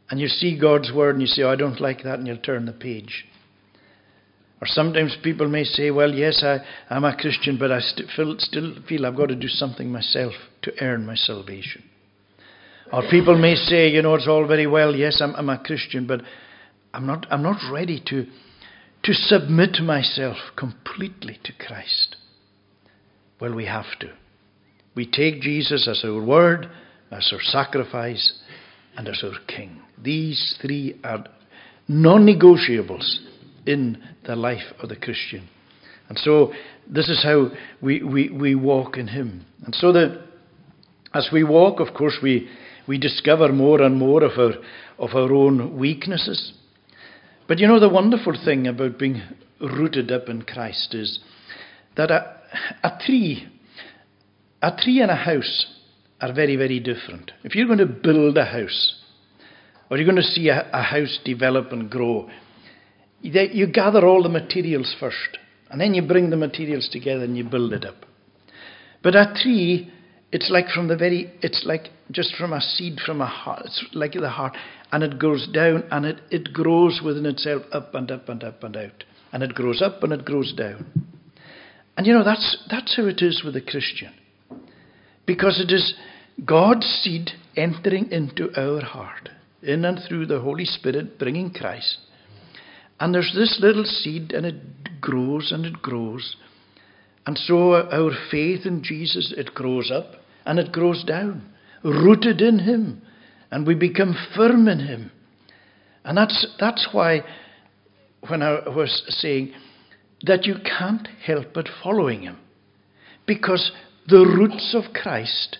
And 0.09 0.19
you 0.19 0.27
see 0.27 0.57
God's 0.57 0.91
word 0.93 1.15
and 1.15 1.21
you 1.21 1.27
say, 1.27 1.43
oh, 1.43 1.51
I 1.51 1.55
don't 1.55 1.79
like 1.79 2.03
that, 2.03 2.17
and 2.17 2.27
you'll 2.27 2.37
turn 2.37 2.65
the 2.65 2.73
page. 2.73 3.25
Or 4.61 4.67
sometimes 4.67 5.17
people 5.23 5.47
may 5.47 5.63
say, 5.63 5.89
Well, 5.89 6.13
yes, 6.13 6.43
I, 6.43 6.59
am 6.95 7.03
a 7.03 7.17
Christian, 7.17 7.57
but 7.57 7.71
I 7.71 7.79
st- 7.79 8.09
feel, 8.15 8.35
still 8.37 8.75
feel 8.87 9.07
I've 9.07 9.15
got 9.15 9.29
to 9.29 9.35
do 9.35 9.47
something 9.47 9.91
myself 9.91 10.33
to 10.61 10.71
earn 10.81 11.03
my 11.03 11.15
salvation. 11.15 11.83
Or 12.93 13.01
people 13.09 13.37
may 13.39 13.55
say, 13.55 13.87
you 13.87 14.03
know, 14.03 14.13
it's 14.15 14.27
all 14.27 14.45
very 14.45 14.67
well, 14.67 14.95
yes, 14.95 15.19
I'm, 15.19 15.33
I'm 15.35 15.49
a 15.49 15.57
Christian, 15.57 16.05
but 16.05 16.21
I'm 16.93 17.07
not, 17.07 17.25
I'm 17.31 17.41
not 17.41 17.57
ready 17.71 18.03
to, 18.07 18.25
to 19.03 19.13
submit 19.13 19.81
myself 19.81 20.37
completely 20.55 21.39
to 21.43 21.53
Christ. 21.53 22.17
Well, 23.41 23.55
we 23.55 23.65
have 23.65 23.97
to. 24.01 24.11
We 24.93 25.09
take 25.09 25.41
Jesus 25.41 25.87
as 25.87 26.03
our 26.05 26.23
word, 26.23 26.69
as 27.11 27.27
our 27.33 27.41
sacrifice, 27.41 28.39
and 28.95 29.07
as 29.07 29.23
our 29.23 29.39
King. 29.47 29.81
These 30.01 30.59
three 30.61 30.99
are 31.03 31.25
non 31.87 32.25
negotiables 32.25 33.17
in 33.65 34.01
the 34.25 34.35
life 34.35 34.73
of 34.81 34.89
the 34.89 34.95
Christian. 34.95 35.49
And 36.07 36.19
so 36.19 36.53
this 36.87 37.09
is 37.09 37.23
how 37.23 37.49
we, 37.81 38.03
we, 38.03 38.29
we 38.29 38.53
walk 38.53 38.97
in 38.97 39.07
Him. 39.07 39.45
And 39.65 39.73
so 39.73 39.91
that 39.93 40.23
as 41.15 41.29
we 41.33 41.43
walk, 41.43 41.79
of 41.79 41.95
course, 41.95 42.17
we, 42.21 42.47
we 42.87 42.99
discover 42.99 43.51
more 43.51 43.81
and 43.81 43.97
more 43.97 44.23
of 44.23 44.37
our, 44.37 44.53
of 44.99 45.15
our 45.15 45.33
own 45.33 45.79
weaknesses. 45.79 46.53
But 47.47 47.57
you 47.57 47.67
know, 47.67 47.79
the 47.79 47.89
wonderful 47.89 48.33
thing 48.45 48.67
about 48.67 48.99
being 48.99 49.23
rooted 49.59 50.11
up 50.11 50.29
in 50.29 50.43
Christ 50.43 50.93
is 50.93 51.19
that 51.97 52.11
uh, 52.11 52.33
a, 52.83 52.91
tree, 53.05 53.47
a 54.61 54.71
tree 54.75 55.01
and 55.01 55.11
a 55.11 55.15
house 55.15 55.67
are 56.19 56.33
very, 56.33 56.55
very 56.55 56.79
different. 56.79 57.31
If 57.43 57.55
you're 57.55 57.67
going 57.67 57.79
to 57.79 57.85
build 57.85 58.37
a 58.37 58.45
house, 58.45 58.95
or 59.89 59.97
you're 59.97 60.05
going 60.05 60.21
to 60.21 60.23
see 60.23 60.49
a, 60.49 60.69
a 60.71 60.81
house 60.81 61.19
develop 61.25 61.71
and 61.71 61.89
grow, 61.89 62.29
you 63.21 63.67
gather 63.67 64.05
all 64.05 64.23
the 64.23 64.29
materials 64.29 64.95
first, 64.99 65.37
and 65.69 65.79
then 65.79 65.93
you 65.93 66.01
bring 66.01 66.29
the 66.29 66.37
materials 66.37 66.89
together 66.91 67.23
and 67.23 67.37
you 67.37 67.43
build 67.43 67.73
it 67.73 67.85
up. 67.85 68.05
But 69.03 69.15
a 69.15 69.33
tree 69.41 69.91
it's 70.31 70.49
like 70.49 70.69
from 70.69 70.87
the 70.87 70.95
very, 70.95 71.31
it's 71.41 71.63
like 71.65 71.89
just 72.09 72.35
from 72.35 72.53
a 72.53 72.61
seed 72.61 72.99
from 73.05 73.21
a 73.21 73.25
heart. 73.25 73.63
It's 73.65 73.85
like 73.93 74.13
the 74.13 74.29
heart. 74.29 74.55
And 74.91 75.03
it 75.03 75.19
goes 75.19 75.47
down 75.53 75.83
and 75.91 76.05
it, 76.05 76.19
it 76.29 76.53
grows 76.53 77.01
within 77.03 77.25
itself 77.25 77.63
up 77.73 77.93
and 77.95 78.09
up 78.11 78.29
and 78.29 78.43
up 78.43 78.63
and 78.63 78.77
out. 78.77 79.03
And 79.33 79.43
it 79.43 79.53
grows 79.53 79.81
up 79.81 80.03
and 80.03 80.13
it 80.13 80.25
grows 80.25 80.53
down. 80.53 80.85
And 81.97 82.07
you 82.07 82.13
know, 82.13 82.23
that's, 82.23 82.57
that's 82.69 82.95
how 82.95 83.05
it 83.05 83.21
is 83.21 83.43
with 83.43 83.55
a 83.55 83.61
Christian. 83.61 84.13
Because 85.25 85.59
it 85.61 85.73
is 85.73 85.93
God's 86.45 86.85
seed 86.85 87.31
entering 87.55 88.11
into 88.11 88.49
our 88.57 88.81
heart, 88.81 89.29
in 89.61 89.85
and 89.85 89.99
through 90.07 90.25
the 90.25 90.39
Holy 90.39 90.65
Spirit, 90.65 91.19
bringing 91.19 91.51
Christ. 91.51 91.97
And 92.99 93.13
there's 93.13 93.33
this 93.35 93.59
little 93.61 93.85
seed, 93.85 94.31
and 94.31 94.45
it 94.45 95.01
grows 95.01 95.51
and 95.51 95.65
it 95.65 95.81
grows. 95.81 96.35
And 97.25 97.37
so 97.37 97.73
our 97.73 98.11
faith 98.29 98.65
in 98.65 98.83
Jesus, 98.83 99.33
it 99.35 99.53
grows 99.53 99.91
up 99.91 100.15
and 100.45 100.57
it 100.57 100.71
grows 100.71 101.03
down, 101.03 101.53
rooted 101.83 102.41
in 102.41 102.59
Him, 102.59 103.01
and 103.51 103.67
we 103.67 103.75
become 103.75 104.15
firm 104.35 104.67
in 104.67 104.79
Him. 104.79 105.11
And 106.03 106.17
that's, 106.17 106.47
that's 106.59 106.87
why, 106.91 107.21
when 108.27 108.41
I 108.41 108.67
was 108.67 109.03
saying 109.09 109.53
that 110.23 110.45
you 110.45 110.55
can't 110.63 111.07
help 111.25 111.53
but 111.53 111.67
following 111.83 112.21
Him, 112.21 112.37
because 113.25 113.71
the 114.07 114.25
roots 114.25 114.75
of 114.75 114.93
Christ 114.93 115.57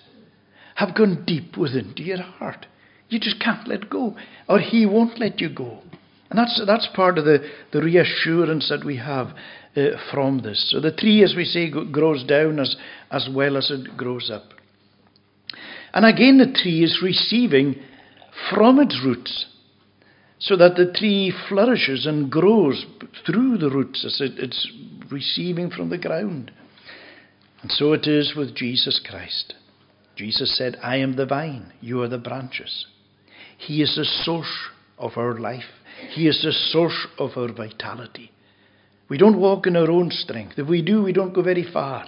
have 0.75 0.95
gone 0.95 1.23
deep 1.25 1.57
within 1.57 1.93
your 1.97 2.21
heart. 2.21 2.65
You 3.09 3.19
just 3.19 3.39
can't 3.41 3.67
let 3.67 3.89
go, 3.89 4.15
or 4.47 4.59
He 4.59 4.85
won't 4.85 5.19
let 5.19 5.41
you 5.41 5.49
go. 5.49 5.79
And 6.29 6.39
that's, 6.39 6.61
that's 6.65 6.87
part 6.95 7.17
of 7.17 7.25
the, 7.25 7.39
the 7.73 7.81
reassurance 7.81 8.69
that 8.69 8.85
we 8.85 8.95
have 8.97 9.27
uh, 9.75 9.81
from 10.11 10.39
this. 10.39 10.71
So 10.71 10.79
the 10.79 10.95
tree, 10.95 11.23
as 11.23 11.33
we 11.35 11.43
say, 11.43 11.69
grows 11.69 12.23
down 12.23 12.59
as, 12.59 12.75
as 13.11 13.27
well 13.33 13.57
as 13.57 13.69
it 13.69 13.97
grows 13.97 14.31
up. 14.33 14.53
And 15.93 16.05
again, 16.05 16.37
the 16.37 16.57
tree 16.61 16.83
is 16.83 17.01
receiving 17.03 17.75
from 18.49 18.79
its 18.79 18.97
roots, 19.03 19.45
so 20.41 20.57
that 20.57 20.75
the 20.75 20.91
tree 20.91 21.31
flourishes 21.47 22.07
and 22.07 22.31
grows 22.31 22.85
through 23.25 23.59
the 23.59 23.69
roots 23.69 24.03
as 24.03 24.19
it, 24.19 24.39
it's 24.39 24.67
receiving 25.11 25.69
from 25.69 25.89
the 25.89 25.99
ground. 25.99 26.51
And 27.61 27.71
so 27.71 27.93
it 27.93 28.07
is 28.07 28.33
with 28.35 28.55
Jesus 28.55 28.99
Christ. 29.07 29.53
Jesus 30.15 30.57
said, 30.57 30.77
I 30.81 30.97
am 30.97 31.15
the 31.15 31.27
vine, 31.27 31.71
you 31.79 32.01
are 32.01 32.07
the 32.07 32.17
branches. 32.17 32.87
He 33.57 33.83
is 33.83 33.95
the 33.95 34.05
source 34.23 34.51
of 34.97 35.11
our 35.15 35.39
life, 35.39 35.69
He 36.09 36.27
is 36.27 36.41
the 36.41 36.51
source 36.51 37.07
of 37.19 37.31
our 37.37 37.53
vitality. 37.53 38.31
We 39.09 39.19
don't 39.19 39.39
walk 39.39 39.67
in 39.67 39.75
our 39.75 39.91
own 39.91 40.09
strength. 40.09 40.57
If 40.57 40.67
we 40.67 40.81
do, 40.81 41.03
we 41.03 41.13
don't 41.13 41.35
go 41.35 41.43
very 41.43 41.65
far. 41.71 42.07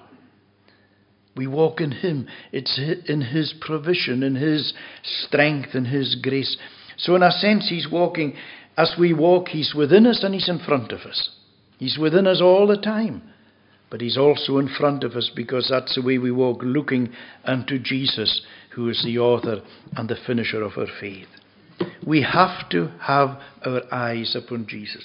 We 1.36 1.48
walk 1.48 1.82
in 1.82 1.92
Him. 1.92 2.28
It's 2.52 2.80
in 3.08 3.22
His 3.22 3.54
provision, 3.60 4.24
in 4.24 4.36
His 4.36 4.74
strength, 5.04 5.76
in 5.76 5.86
His 5.86 6.16
grace. 6.16 6.56
So, 6.98 7.16
in 7.16 7.24
a 7.24 7.32
sense, 7.32 7.70
He's 7.70 7.90
walking, 7.90 8.36
as 8.78 8.96
we 9.00 9.14
walk, 9.14 9.50
He's 9.50 9.74
within 9.76 10.06
us 10.06 10.24
and 10.24 10.34
He's 10.34 10.50
in 10.50 10.60
front 10.60 10.92
of 10.92 11.02
us. 11.02 11.30
He's 11.78 11.98
within 11.98 12.28
us 12.28 12.42
all 12.42 12.68
the 12.68 12.78
time. 12.78 13.22
But 13.90 14.02
He's 14.02 14.18
also 14.18 14.58
in 14.58 14.70
front 14.70 15.04
of 15.04 15.14
us 15.14 15.30
because 15.36 15.68
that's 15.70 15.96
the 15.96 16.02
way 16.02 16.18
we 16.18 16.32
walk, 16.32 16.60
looking 16.62 17.14
unto 17.46 17.78
Jesus, 17.78 18.42
who 18.74 18.90
is 18.90 19.04
the 19.04 19.20
author 19.20 19.62
and 19.96 20.10
the 20.10 20.18
finisher 20.26 20.64
of 20.64 20.78
our 20.78 20.88
faith. 21.00 21.28
We 22.06 22.22
have 22.22 22.70
to 22.70 22.88
have 23.02 23.40
our 23.66 23.82
eyes 23.92 24.36
upon 24.36 24.68
Jesus. 24.68 25.04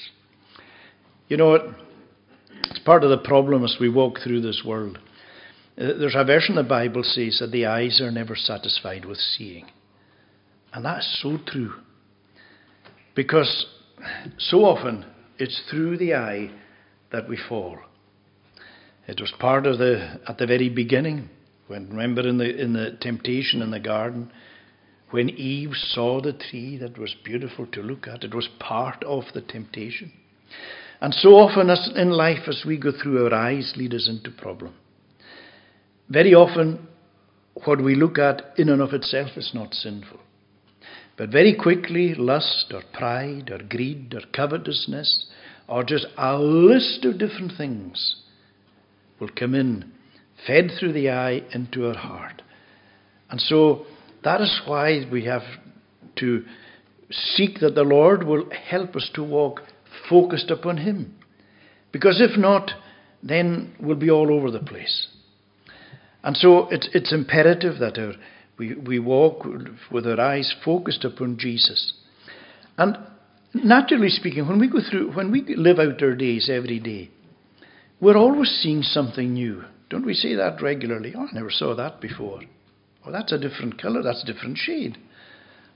You 1.28 1.36
know 1.36 1.50
what? 1.50 1.66
It's 2.64 2.78
part 2.80 3.04
of 3.04 3.10
the 3.10 3.18
problem 3.18 3.64
as 3.64 3.76
we 3.80 3.88
walk 3.88 4.18
through 4.22 4.40
this 4.40 4.62
world. 4.64 4.98
Uh, 5.78 5.94
there's 5.98 6.16
a 6.16 6.24
verse 6.24 6.46
in 6.48 6.56
the 6.56 6.62
Bible 6.62 7.02
says 7.04 7.38
that 7.40 7.52
the 7.52 7.66
eyes 7.66 8.00
are 8.00 8.10
never 8.10 8.34
satisfied 8.34 9.04
with 9.04 9.18
seeing. 9.18 9.66
And 10.72 10.84
that's 10.84 11.20
so 11.22 11.38
true. 11.46 11.72
Because 13.14 13.66
so 14.38 14.64
often 14.64 15.04
it's 15.38 15.60
through 15.70 15.98
the 15.98 16.14
eye 16.14 16.50
that 17.10 17.28
we 17.28 17.38
fall. 17.48 17.78
It 19.06 19.20
was 19.20 19.32
part 19.38 19.66
of 19.66 19.78
the 19.78 20.20
at 20.28 20.38
the 20.38 20.46
very 20.46 20.68
beginning, 20.68 21.30
when 21.66 21.88
remember 21.88 22.28
in 22.28 22.38
the 22.38 22.54
in 22.54 22.74
the 22.74 22.98
temptation 23.00 23.62
in 23.62 23.70
the 23.70 23.80
garden, 23.80 24.30
when 25.10 25.30
Eve 25.30 25.72
saw 25.74 26.20
the 26.20 26.34
tree 26.34 26.76
that 26.76 26.98
was 26.98 27.16
beautiful 27.24 27.66
to 27.68 27.80
look 27.80 28.06
at, 28.06 28.24
it 28.24 28.34
was 28.34 28.48
part 28.60 29.02
of 29.04 29.24
the 29.32 29.40
temptation. 29.40 30.12
And 31.00 31.14
so 31.14 31.30
often 31.36 31.70
as 31.70 31.90
in 31.96 32.10
life, 32.10 32.46
as 32.48 32.64
we 32.66 32.76
go 32.76 32.92
through, 32.92 33.24
our 33.24 33.34
eyes 33.34 33.72
lead 33.76 33.94
us 33.94 34.08
into 34.08 34.30
problem. 34.30 34.74
Very 36.10 36.34
often, 36.34 36.86
what 37.64 37.82
we 37.82 37.94
look 37.94 38.18
at 38.18 38.54
in 38.58 38.68
and 38.68 38.82
of 38.82 38.92
itself 38.92 39.30
is 39.36 39.52
not 39.54 39.74
sinful. 39.74 40.20
But 41.18 41.30
very 41.30 41.54
quickly, 41.54 42.14
lust 42.14 42.72
or 42.72 42.82
pride 42.92 43.50
or 43.50 43.58
greed 43.58 44.14
or 44.14 44.20
covetousness 44.32 45.26
or 45.66 45.82
just 45.82 46.06
a 46.16 46.38
list 46.38 47.04
of 47.04 47.18
different 47.18 47.52
things 47.58 48.16
will 49.18 49.28
come 49.36 49.54
in, 49.54 49.92
fed 50.46 50.70
through 50.78 50.92
the 50.92 51.10
eye 51.10 51.42
into 51.52 51.88
our 51.88 51.96
heart. 51.96 52.40
And 53.30 53.40
so 53.40 53.86
that 54.22 54.40
is 54.40 54.60
why 54.64 55.06
we 55.10 55.24
have 55.24 55.42
to 56.16 56.44
seek 57.10 57.58
that 57.60 57.74
the 57.74 57.82
Lord 57.82 58.22
will 58.22 58.48
help 58.50 58.94
us 58.94 59.10
to 59.14 59.24
walk 59.24 59.62
focused 60.08 60.50
upon 60.50 60.76
Him. 60.78 61.14
Because 61.90 62.20
if 62.20 62.38
not, 62.38 62.70
then 63.22 63.74
we'll 63.80 63.96
be 63.96 64.10
all 64.10 64.32
over 64.32 64.52
the 64.52 64.60
place. 64.60 65.08
And 66.22 66.36
so 66.36 66.68
it's, 66.68 66.88
it's 66.94 67.12
imperative 67.12 67.78
that 67.80 67.98
our, 67.98 68.12
we, 68.58 68.74
we 68.74 68.98
walk 68.98 69.46
with 69.90 70.06
our 70.06 70.20
eyes 70.20 70.54
focused 70.64 71.04
upon 71.04 71.38
Jesus. 71.38 71.94
And 72.76 72.98
naturally 73.54 74.08
speaking, 74.08 74.46
when 74.46 74.58
we 74.58 74.68
go 74.68 74.80
through, 74.88 75.12
when 75.12 75.30
we 75.30 75.42
live 75.56 75.78
out 75.78 76.02
our 76.02 76.14
days 76.14 76.50
every 76.52 76.80
day, 76.80 77.10
we're 78.00 78.16
always 78.16 78.50
seeing 78.62 78.82
something 78.82 79.32
new. 79.32 79.64
Don't 79.90 80.06
we 80.06 80.14
say 80.14 80.34
that 80.34 80.60
regularly? 80.60 81.14
Oh, 81.16 81.26
I 81.26 81.32
never 81.32 81.50
saw 81.50 81.74
that 81.74 82.00
before. 82.00 82.40
Oh, 83.04 83.12
that's 83.12 83.32
a 83.32 83.38
different 83.38 83.80
colour, 83.80 84.02
that's 84.02 84.22
a 84.22 84.32
different 84.32 84.58
shade. 84.58 84.98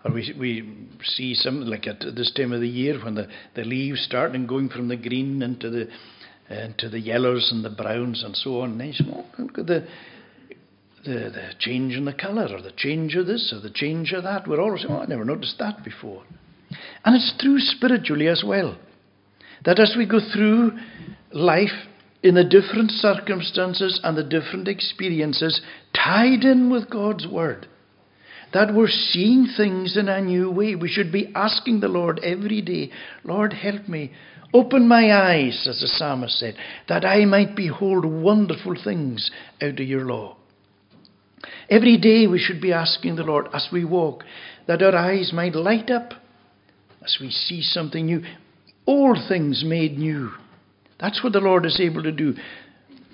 Or 0.04 0.12
we, 0.12 0.34
we 0.38 0.88
see 1.04 1.34
something 1.34 1.68
like 1.68 1.86
at 1.86 2.00
this 2.00 2.32
time 2.36 2.52
of 2.52 2.60
the 2.60 2.68
year 2.68 3.02
when 3.02 3.14
the, 3.14 3.28
the 3.54 3.62
leaves 3.62 4.02
start 4.02 4.32
and 4.32 4.48
going 4.48 4.68
from 4.68 4.88
the 4.88 4.96
green 4.96 5.42
into 5.42 5.70
the 5.70 5.88
into 6.50 6.88
the 6.88 7.00
yellows 7.00 7.50
and 7.52 7.64
the 7.64 7.70
browns 7.70 8.22
and 8.22 8.36
so 8.36 8.60
on. 8.60 8.72
And 8.72 8.80
they 8.80 8.92
say, 8.92 9.04
oh, 9.10 9.24
look 9.38 9.58
at 9.58 9.66
the, 9.66 9.86
the, 11.04 11.30
the 11.30 11.50
change 11.58 11.94
in 11.94 12.04
the 12.04 12.12
colour 12.12 12.48
or 12.50 12.62
the 12.62 12.72
change 12.76 13.14
of 13.16 13.26
this 13.26 13.52
or 13.54 13.60
the 13.60 13.72
change 13.74 14.12
of 14.12 14.24
that. 14.24 14.46
We're 14.46 14.60
always 14.60 14.82
saying, 14.82 14.94
oh, 14.94 15.00
I 15.00 15.06
never 15.06 15.24
noticed 15.24 15.58
that 15.58 15.84
before. 15.84 16.22
And 17.04 17.16
it's 17.16 17.34
true 17.40 17.58
spiritually 17.58 18.28
as 18.28 18.44
well. 18.46 18.78
That 19.64 19.78
as 19.78 19.94
we 19.96 20.06
go 20.06 20.20
through 20.32 20.72
life 21.32 21.88
in 22.22 22.34
the 22.34 22.44
different 22.44 22.90
circumstances 22.90 24.00
and 24.02 24.16
the 24.16 24.22
different 24.22 24.68
experiences 24.68 25.60
tied 25.94 26.44
in 26.44 26.70
with 26.70 26.90
God's 26.90 27.26
Word, 27.26 27.66
that 28.52 28.74
we're 28.74 28.88
seeing 28.88 29.48
things 29.56 29.96
in 29.96 30.08
a 30.08 30.20
new 30.20 30.50
way. 30.50 30.74
We 30.74 30.88
should 30.88 31.10
be 31.10 31.32
asking 31.34 31.80
the 31.80 31.88
Lord 31.88 32.20
every 32.22 32.60
day, 32.60 32.90
Lord, 33.24 33.52
help 33.52 33.88
me. 33.88 34.12
Open 34.54 34.86
my 34.86 35.10
eyes, 35.10 35.66
as 35.68 35.80
the 35.80 35.86
psalmist 35.86 36.38
said, 36.38 36.56
that 36.86 37.06
I 37.06 37.24
might 37.24 37.56
behold 37.56 38.04
wonderful 38.04 38.74
things 38.82 39.30
out 39.62 39.80
of 39.80 39.86
your 39.86 40.04
law. 40.04 40.36
Every 41.68 41.96
day 41.96 42.26
we 42.26 42.38
should 42.38 42.60
be 42.60 42.72
asking 42.72 43.16
the 43.16 43.22
Lord 43.24 43.48
as 43.52 43.68
we 43.72 43.84
walk 43.84 44.24
that 44.66 44.82
our 44.82 44.94
eyes 44.94 45.32
might 45.32 45.54
light 45.54 45.90
up 45.90 46.12
as 47.04 47.18
we 47.20 47.30
see 47.30 47.62
something 47.62 48.06
new. 48.06 48.22
All 48.86 49.16
things 49.28 49.64
made 49.64 49.98
new. 49.98 50.30
That's 51.00 51.22
what 51.22 51.32
the 51.32 51.40
Lord 51.40 51.66
is 51.66 51.80
able 51.80 52.02
to 52.02 52.12
do. 52.12 52.34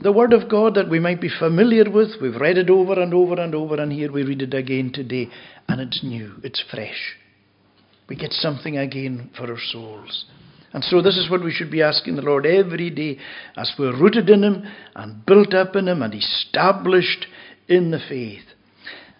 The 0.00 0.12
Word 0.12 0.32
of 0.32 0.48
God 0.48 0.74
that 0.74 0.88
we 0.88 1.00
might 1.00 1.20
be 1.20 1.30
familiar 1.30 1.90
with, 1.90 2.20
we've 2.22 2.40
read 2.40 2.58
it 2.58 2.70
over 2.70 3.00
and 3.00 3.12
over 3.12 3.40
and 3.40 3.54
over, 3.54 3.80
and 3.80 3.92
here 3.92 4.12
we 4.12 4.22
read 4.22 4.42
it 4.42 4.54
again 4.54 4.92
today, 4.92 5.28
and 5.68 5.80
it's 5.80 6.04
new, 6.04 6.34
it's 6.44 6.62
fresh. 6.70 7.16
We 8.08 8.14
get 8.14 8.32
something 8.32 8.78
again 8.78 9.30
for 9.36 9.50
our 9.50 9.58
souls. 9.72 10.26
And 10.72 10.84
so, 10.84 11.02
this 11.02 11.16
is 11.16 11.30
what 11.30 11.42
we 11.42 11.50
should 11.50 11.70
be 11.70 11.82
asking 11.82 12.16
the 12.16 12.22
Lord 12.22 12.46
every 12.46 12.90
day 12.90 13.18
as 13.56 13.72
we're 13.78 13.98
rooted 13.98 14.28
in 14.28 14.44
Him 14.44 14.64
and 14.94 15.24
built 15.24 15.54
up 15.54 15.74
in 15.74 15.88
Him 15.88 16.02
and 16.02 16.14
established 16.14 17.26
in 17.68 17.90
the 17.90 18.00
faith. 18.08 18.44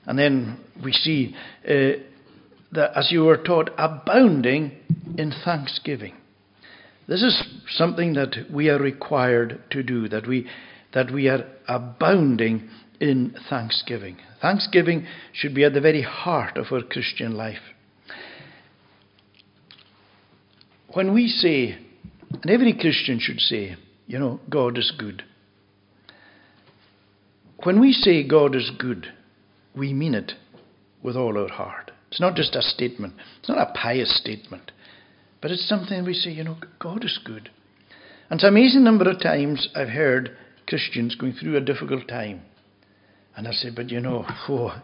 And 0.06 0.18
then 0.18 0.58
we 0.82 0.92
see 0.92 1.34
uh, 1.64 2.00
that, 2.72 2.96
as 2.96 3.12
you 3.12 3.24
were 3.24 3.36
taught, 3.36 3.70
abounding 3.76 4.72
in 5.16 5.32
thanksgiving. 5.44 6.14
This 7.06 7.22
is 7.22 7.42
something 7.70 8.14
that 8.14 8.50
we 8.52 8.68
are 8.68 8.78
required 8.78 9.62
to 9.70 9.82
do, 9.82 10.08
that 10.08 10.26
we, 10.26 10.46
that 10.92 11.10
we 11.10 11.28
are 11.28 11.44
abounding 11.66 12.68
in 13.00 13.34
thanksgiving. 13.48 14.18
Thanksgiving 14.40 15.06
should 15.32 15.54
be 15.54 15.64
at 15.64 15.72
the 15.72 15.80
very 15.80 16.02
heart 16.02 16.56
of 16.56 16.66
our 16.70 16.82
Christian 16.82 17.36
life. 17.36 17.58
When 20.94 21.12
we 21.12 21.28
say, 21.28 21.78
and 22.42 22.50
every 22.50 22.72
Christian 22.72 23.18
should 23.20 23.40
say, 23.40 23.76
you 24.06 24.18
know, 24.18 24.40
God 24.48 24.78
is 24.78 24.92
good. 24.98 25.22
When 27.64 27.80
we 27.80 27.92
say 27.92 28.26
God 28.26 28.54
is 28.54 28.70
good, 28.78 29.12
we 29.74 29.92
mean 29.92 30.14
it 30.14 30.32
with 31.02 31.16
all 31.16 31.36
our 31.36 31.48
heart. 31.48 31.90
It's 32.10 32.20
not 32.20 32.36
just 32.36 32.54
a 32.54 32.62
statement, 32.62 33.14
it's 33.40 33.48
not 33.48 33.58
a 33.58 33.72
pious 33.72 34.16
statement. 34.16 34.70
But 35.40 35.50
it's 35.50 35.68
something 35.68 36.04
we 36.04 36.14
say, 36.14 36.30
you 36.30 36.44
know, 36.44 36.56
God 36.80 37.04
is 37.04 37.18
good. 37.24 37.50
And 38.30 38.38
it's 38.38 38.44
an 38.44 38.48
amazing 38.48 38.84
number 38.84 39.08
of 39.08 39.20
times 39.20 39.68
I've 39.74 39.88
heard 39.88 40.36
Christians 40.66 41.14
going 41.14 41.32
through 41.32 41.56
a 41.56 41.60
difficult 41.60 42.08
time. 42.08 42.42
And 43.36 43.46
I 43.46 43.52
say, 43.52 43.70
but 43.70 43.90
you 43.90 44.00
know, 44.00 44.24
oh, 44.48 44.82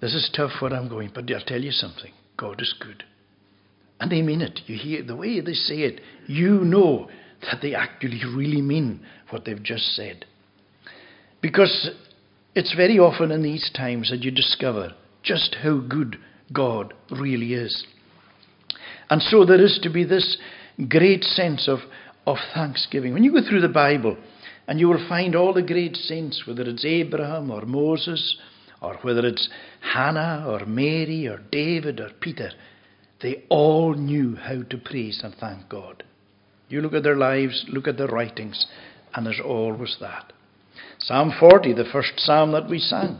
this 0.00 0.14
is 0.14 0.30
tough 0.34 0.52
what 0.60 0.72
I'm 0.72 0.88
going, 0.88 1.10
but 1.14 1.30
I'll 1.30 1.40
tell 1.40 1.62
you 1.62 1.70
something 1.70 2.12
God 2.36 2.60
is 2.60 2.74
good. 2.78 3.04
And 4.00 4.10
they 4.10 4.22
mean 4.22 4.40
it. 4.40 4.60
You 4.66 4.76
hear 4.76 5.02
the 5.02 5.16
way 5.16 5.40
they 5.40 5.54
say 5.54 5.76
it, 5.80 6.00
you 6.26 6.60
know 6.60 7.08
that 7.42 7.60
they 7.62 7.74
actually 7.74 8.20
really 8.34 8.60
mean 8.60 9.04
what 9.30 9.44
they've 9.44 9.62
just 9.62 9.94
said. 9.96 10.26
Because 11.44 11.90
it's 12.54 12.74
very 12.74 12.98
often 12.98 13.30
in 13.30 13.42
these 13.42 13.70
times 13.76 14.08
that 14.08 14.22
you 14.22 14.30
discover 14.30 14.94
just 15.22 15.56
how 15.62 15.80
good 15.80 16.16
God 16.54 16.94
really 17.10 17.52
is. 17.52 17.84
And 19.10 19.20
so 19.20 19.44
there 19.44 19.62
is 19.62 19.78
to 19.82 19.90
be 19.90 20.04
this 20.04 20.38
great 20.88 21.22
sense 21.22 21.68
of, 21.68 21.80
of 22.26 22.38
thanksgiving. 22.54 23.12
When 23.12 23.24
you 23.24 23.30
go 23.30 23.46
through 23.46 23.60
the 23.60 23.68
Bible, 23.68 24.16
and 24.66 24.80
you 24.80 24.88
will 24.88 25.06
find 25.06 25.36
all 25.36 25.52
the 25.52 25.60
great 25.60 25.96
saints, 25.96 26.44
whether 26.46 26.62
it's 26.62 26.86
Abraham 26.86 27.50
or 27.50 27.66
Moses, 27.66 28.38
or 28.80 28.96
whether 29.02 29.26
it's 29.26 29.50
Hannah 29.82 30.46
or 30.48 30.64
Mary 30.64 31.28
or 31.28 31.42
David 31.52 32.00
or 32.00 32.08
Peter, 32.22 32.52
they 33.20 33.44
all 33.50 33.92
knew 33.92 34.34
how 34.34 34.62
to 34.62 34.78
praise 34.78 35.20
and 35.22 35.34
thank 35.34 35.68
God. 35.68 36.04
You 36.70 36.80
look 36.80 36.94
at 36.94 37.02
their 37.02 37.18
lives, 37.18 37.66
look 37.68 37.86
at 37.86 37.98
their 37.98 38.08
writings, 38.08 38.66
and 39.14 39.26
there's 39.26 39.42
always 39.44 39.98
that. 40.00 40.32
Psalm 41.06 41.34
40, 41.38 41.74
the 41.74 41.84
first 41.92 42.12
psalm 42.16 42.52
that 42.52 42.68
we 42.68 42.78
sang, 42.78 43.18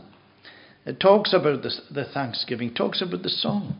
it 0.87 0.99
talks 0.99 1.33
about 1.33 1.61
the, 1.61 2.05
thanksgiving, 2.13 2.73
talks 2.73 3.01
about 3.01 3.21
the 3.21 3.29
song, 3.29 3.75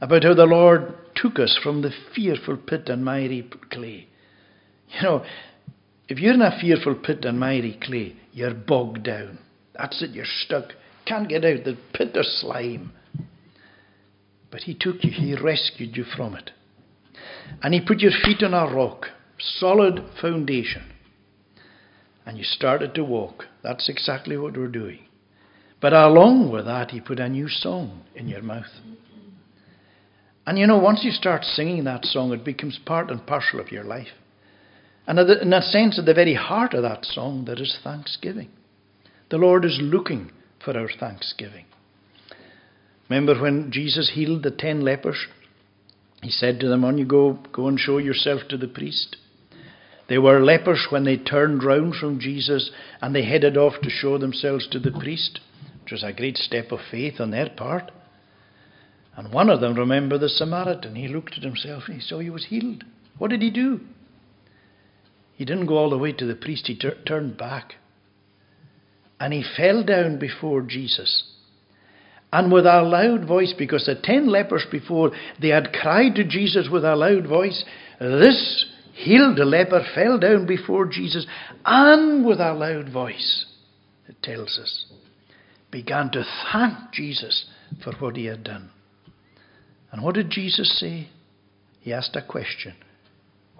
about 0.00 0.22
how 0.22 0.34
the 0.34 0.44
Lord 0.44 0.94
took 1.16 1.40
us 1.40 1.58
from 1.60 1.82
the 1.82 1.90
fearful 2.14 2.56
pit 2.56 2.88
and 2.88 3.04
miry 3.04 3.48
clay. 3.72 4.06
You 4.90 5.02
know, 5.02 5.24
if 6.08 6.18
you're 6.18 6.34
in 6.34 6.42
a 6.42 6.56
fearful 6.60 6.94
pit 6.94 7.24
and 7.24 7.40
miry 7.40 7.76
clay, 7.82 8.14
you're 8.32 8.54
bogged 8.54 9.02
down. 9.02 9.38
That's 9.76 10.00
it, 10.02 10.10
you're 10.10 10.24
stuck. 10.24 10.66
Can't 11.04 11.28
get 11.28 11.44
out. 11.44 11.64
The 11.64 11.76
pit 11.94 12.16
of 12.16 12.24
slime. 12.26 12.92
But 14.52 14.62
He 14.62 14.74
took 14.74 15.02
you, 15.02 15.10
He 15.10 15.34
rescued 15.34 15.96
you 15.96 16.04
from 16.16 16.36
it. 16.36 16.52
And 17.62 17.74
He 17.74 17.80
put 17.80 17.98
your 17.98 18.12
feet 18.24 18.44
on 18.44 18.54
a 18.54 18.72
rock, 18.72 19.06
solid 19.38 20.04
foundation. 20.20 20.92
And 22.26 22.36
you 22.36 22.44
started 22.44 22.94
to 22.94 23.04
walk. 23.04 23.44
That's 23.62 23.88
exactly 23.88 24.36
what 24.36 24.56
we're 24.56 24.66
doing. 24.66 24.98
But 25.80 25.92
along 25.92 26.50
with 26.50 26.66
that, 26.66 26.90
He 26.90 27.00
put 27.00 27.20
a 27.20 27.28
new 27.28 27.48
song 27.48 28.02
in 28.14 28.28
your 28.28 28.42
mouth. 28.42 28.64
And 30.46 30.58
you 30.58 30.66
know, 30.66 30.78
once 30.78 31.00
you 31.04 31.10
start 31.10 31.44
singing 31.44 31.84
that 31.84 32.04
song, 32.04 32.32
it 32.32 32.44
becomes 32.44 32.78
part 32.84 33.10
and 33.10 33.26
parcel 33.26 33.60
of 33.60 33.72
your 33.72 33.84
life. 33.84 34.08
And 35.06 35.18
in 35.18 35.52
a 35.52 35.62
sense, 35.62 35.98
at 35.98 36.04
the 36.04 36.14
very 36.14 36.34
heart 36.34 36.74
of 36.74 36.82
that 36.82 37.04
song, 37.04 37.44
there 37.44 37.60
is 37.60 37.78
thanksgiving. 37.82 38.50
The 39.30 39.38
Lord 39.38 39.64
is 39.64 39.78
looking 39.80 40.30
for 40.64 40.76
our 40.76 40.88
thanksgiving. 40.98 41.66
Remember 43.08 43.40
when 43.40 43.70
Jesus 43.70 44.12
healed 44.14 44.42
the 44.42 44.50
ten 44.50 44.80
lepers? 44.80 45.26
He 46.22 46.30
said 46.30 46.58
to 46.60 46.68
them, 46.68 46.84
On 46.84 46.98
you 46.98 47.06
go, 47.06 47.38
go 47.52 47.68
and 47.68 47.78
show 47.78 47.98
yourself 47.98 48.42
to 48.48 48.56
the 48.56 48.66
priest. 48.66 49.16
They 50.08 50.18
were 50.18 50.44
lepers 50.44 50.86
when 50.90 51.04
they 51.04 51.16
turned 51.16 51.64
round 51.64 51.96
from 51.96 52.20
Jesus 52.20 52.70
and 53.00 53.14
they 53.14 53.24
headed 53.24 53.56
off 53.56 53.74
to 53.82 53.90
show 53.90 54.18
themselves 54.18 54.68
to 54.68 54.78
the 54.78 54.92
priest, 54.92 55.40
which 55.82 55.92
was 55.92 56.04
a 56.04 56.12
great 56.12 56.36
step 56.36 56.70
of 56.70 56.78
faith 56.90 57.20
on 57.20 57.30
their 57.30 57.50
part. 57.50 57.90
And 59.16 59.32
one 59.32 59.50
of 59.50 59.60
them, 59.60 59.74
remember 59.74 60.18
the 60.18 60.28
Samaritan, 60.28 60.94
he 60.94 61.08
looked 61.08 61.34
at 61.36 61.42
himself 61.42 61.84
and 61.86 61.96
he 61.96 62.00
saw 62.00 62.20
he 62.20 62.30
was 62.30 62.46
healed. 62.46 62.84
What 63.18 63.30
did 63.30 63.42
he 63.42 63.50
do? 63.50 63.80
He 65.34 65.44
didn't 65.44 65.66
go 65.66 65.76
all 65.76 65.90
the 65.90 65.98
way 65.98 66.12
to 66.12 66.26
the 66.26 66.34
priest, 66.34 66.66
he 66.66 66.76
tur- 66.78 66.98
turned 67.06 67.36
back. 67.36 67.74
And 69.18 69.32
he 69.32 69.44
fell 69.56 69.82
down 69.82 70.18
before 70.18 70.62
Jesus. 70.62 71.24
And 72.32 72.52
with 72.52 72.66
a 72.66 72.82
loud 72.82 73.26
voice, 73.26 73.54
because 73.56 73.86
the 73.86 73.94
ten 73.94 74.28
lepers 74.28 74.66
before, 74.70 75.12
they 75.40 75.48
had 75.48 75.72
cried 75.72 76.14
to 76.16 76.24
Jesus 76.24 76.68
with 76.70 76.84
a 76.84 76.94
loud 76.94 77.26
voice, 77.26 77.64
this 77.98 78.66
healed 78.96 79.38
a 79.38 79.44
leper 79.44 79.84
fell 79.94 80.18
down 80.18 80.46
before 80.46 80.86
Jesus 80.86 81.26
and 81.64 82.24
with 82.24 82.40
a 82.40 82.52
loud 82.52 82.90
voice, 82.90 83.46
it 84.08 84.16
tells 84.22 84.58
us, 84.58 84.86
began 85.70 86.10
to 86.10 86.24
thank 86.52 86.92
Jesus 86.92 87.46
for 87.84 87.92
what 87.98 88.16
he 88.16 88.24
had 88.24 88.42
done. 88.42 88.70
And 89.92 90.02
what 90.02 90.14
did 90.14 90.30
Jesus 90.30 90.78
say? 90.78 91.08
He 91.80 91.92
asked 91.92 92.16
a 92.16 92.22
question 92.26 92.74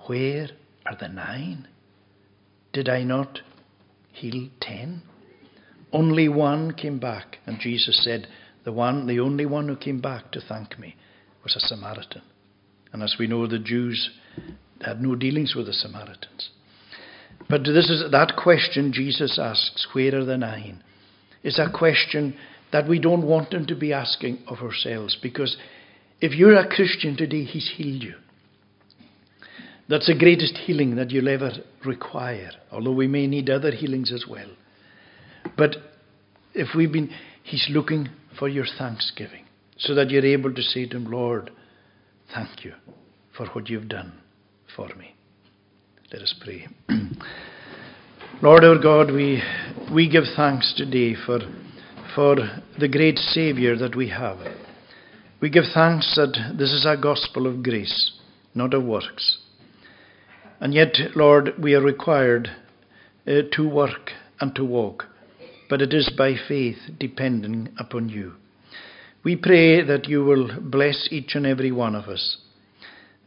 Where 0.07 0.49
are 0.87 0.97
the 0.99 1.09
nine? 1.09 1.69
Did 2.73 2.89
I 2.89 3.03
not 3.05 3.41
heal 4.13 4.49
ten? 4.61 5.03
Only 5.93 6.29
one 6.29 6.73
came 6.73 6.99
back, 6.99 7.39
and 7.47 7.61
Jesus 7.61 8.03
said, 8.03 8.27
The 8.65 8.73
one, 8.73 9.07
the 9.07 9.21
only 9.21 9.47
one 9.47 9.69
who 9.69 9.77
came 9.77 10.01
back 10.01 10.33
to 10.33 10.41
thank 10.41 10.79
me 10.79 10.97
was 11.43 11.55
a 11.57 11.61
Samaritan. 11.61 12.23
And 12.93 13.03
as 13.03 13.17
we 13.19 13.27
know, 13.27 13.47
the 13.47 13.59
Jews 13.59 14.11
had 14.81 15.01
no 15.01 15.15
dealings 15.15 15.55
with 15.55 15.67
the 15.67 15.73
Samaritans. 15.73 16.51
But 17.49 17.65
this 17.65 17.91
is 17.91 18.11
that 18.11 18.37
question 18.37 18.93
Jesus 18.93 19.39
asks, 19.39 19.89
Where 19.93 20.19
are 20.19 20.25
the 20.25 20.37
nine? 20.37 20.83
is 21.47 21.61
a 21.61 21.71
question 21.71 22.37
that 22.73 22.89
we 22.89 22.99
don't 22.99 23.25
want 23.25 23.55
him 23.55 23.67
to 23.67 23.77
be 23.77 23.93
asking 23.93 24.39
of 24.49 24.59
ourselves 24.59 25.17
because 25.23 25.57
if 26.21 26.33
you're 26.33 26.57
a 26.57 26.69
Christian 26.69 27.17
today, 27.17 27.45
he's 27.45 27.73
healed 27.77 28.03
you. 28.03 28.15
That's 29.89 30.09
the 30.09 30.19
greatest 30.19 30.57
healing 30.57 30.97
that 30.97 31.13
you'll 31.13 31.29
ever 31.29 31.53
require, 31.85 32.51
although 32.73 32.93
we 32.93 33.07
may 33.07 33.29
need 33.29 33.49
other 33.49 33.71
healings 33.71 34.13
as 34.13 34.25
well. 34.29 34.49
But 35.57 35.77
if 36.55 36.75
we've 36.75 36.91
been, 36.91 37.11
He's 37.45 37.69
looking 37.71 38.09
for 38.37 38.49
your 38.49 38.67
thanksgiving 38.77 39.45
so 39.79 39.95
that 39.95 40.11
you're 40.11 40.27
able 40.27 40.53
to 40.53 40.63
say 40.63 40.87
to 40.89 40.97
Him, 40.97 41.05
Lord, 41.05 41.53
thank 42.35 42.65
you 42.65 42.73
for 43.37 43.47
what 43.51 43.69
you've 43.69 43.89
done 43.89 44.15
for 44.77 44.89
me. 44.99 45.17
Let 46.13 46.23
us 46.23 46.35
pray. 46.41 46.69
Lord 48.43 48.65
our 48.65 48.79
God, 48.79 49.11
we, 49.11 49.43
we 49.93 50.09
give 50.09 50.25
thanks 50.37 50.75
today 50.77 51.15
for, 51.27 51.41
for 52.15 52.37
the 52.79 52.87
great 52.87 53.19
Saviour 53.19 53.77
that 53.79 53.97
we 53.97 54.11
have. 54.11 54.39
We 55.41 55.51
give 55.51 55.65
thanks 55.73 56.15
that 56.17 56.55
this 56.57 56.71
is 56.71 56.87
a 56.87 57.01
gospel 57.01 57.47
of 57.47 57.63
grace, 57.63 58.13
not 58.55 58.75
of 58.75 58.85
works. 58.85 59.39
And 60.61 60.73
yet, 60.73 60.95
Lord, 61.15 61.55
we 61.59 61.75
are 61.75 61.83
required 61.83 62.49
uh, 63.27 63.43
to 63.53 63.69
work 63.69 64.13
and 64.41 64.55
to 64.55 64.65
walk, 64.65 65.05
but 65.69 65.83
it 65.83 65.93
is 65.93 66.11
by 66.17 66.35
faith 66.49 66.79
depending 66.99 67.71
upon 67.79 68.09
you. 68.09 68.35
We 69.25 69.37
pray 69.37 69.83
that 69.83 70.09
you 70.09 70.25
will 70.25 70.61
bless 70.61 71.09
each 71.11 71.35
and 71.35 71.47
every 71.47 71.73
one 71.73 71.95
of 71.95 72.05
us. 72.05 72.39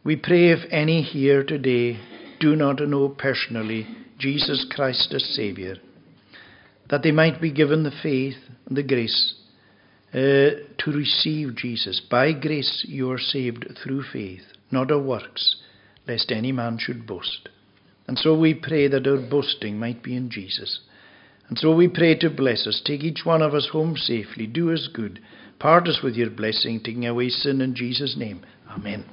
We 0.04 0.16
pray 0.16 0.50
if 0.50 0.60
any 0.72 1.02
here 1.02 1.44
today 1.44 2.00
do 2.40 2.56
not 2.56 2.80
know 2.80 3.10
personally 3.10 3.88
Jesus 4.18 4.66
Christ 4.70 5.14
as 5.14 5.24
Saviour, 5.36 5.76
that 6.90 7.04
they 7.04 7.12
might 7.12 7.42
be 7.42 7.52
given 7.52 7.84
the 7.84 7.92
faith 7.92 8.38
and 8.66 8.78
the 8.78 8.84
grace 8.84 9.36
uh, 10.14 10.16
to 10.78 10.92
receive 10.92 11.56
Jesus. 11.56 12.02
By 12.10 12.32
grace 12.32 12.86
you 12.88 13.12
are 13.12 13.20
saved 13.20 13.66
through 13.84 14.04
faith, 14.04 14.44
not 14.72 14.90
of 14.90 15.04
works 15.04 15.58
lest 16.08 16.32
any 16.32 16.52
man 16.52 16.78
should 16.80 17.06
boast. 17.06 17.50
And 18.08 18.18
so 18.18 18.38
we 18.38 18.56
pray 18.56 18.88
that 18.88 19.06
our 19.06 19.18
boasting 19.30 19.78
might 19.78 20.02
be 20.02 20.16
in 20.16 20.32
Jesus. 20.32 20.80
And 21.48 21.58
so 21.58 21.76
we 21.76 21.88
pray 21.88 22.16
to 22.16 22.30
bless 22.30 22.66
us, 22.66 22.82
take 22.84 23.04
each 23.04 23.26
one 23.26 23.42
of 23.42 23.54
us 23.54 23.70
home 23.72 23.96
safely, 23.96 24.48
do 24.48 24.74
us 24.74 24.90
good, 24.92 25.20
part 25.60 25.88
us 25.88 26.00
with 26.04 26.16
your 26.16 26.30
blessing, 26.30 26.80
taking 26.80 27.06
away 27.06 27.30
sin 27.30 27.62
in 27.62 27.76
Jesus' 27.76 28.16
name. 28.18 28.44
Amen. 28.70 29.06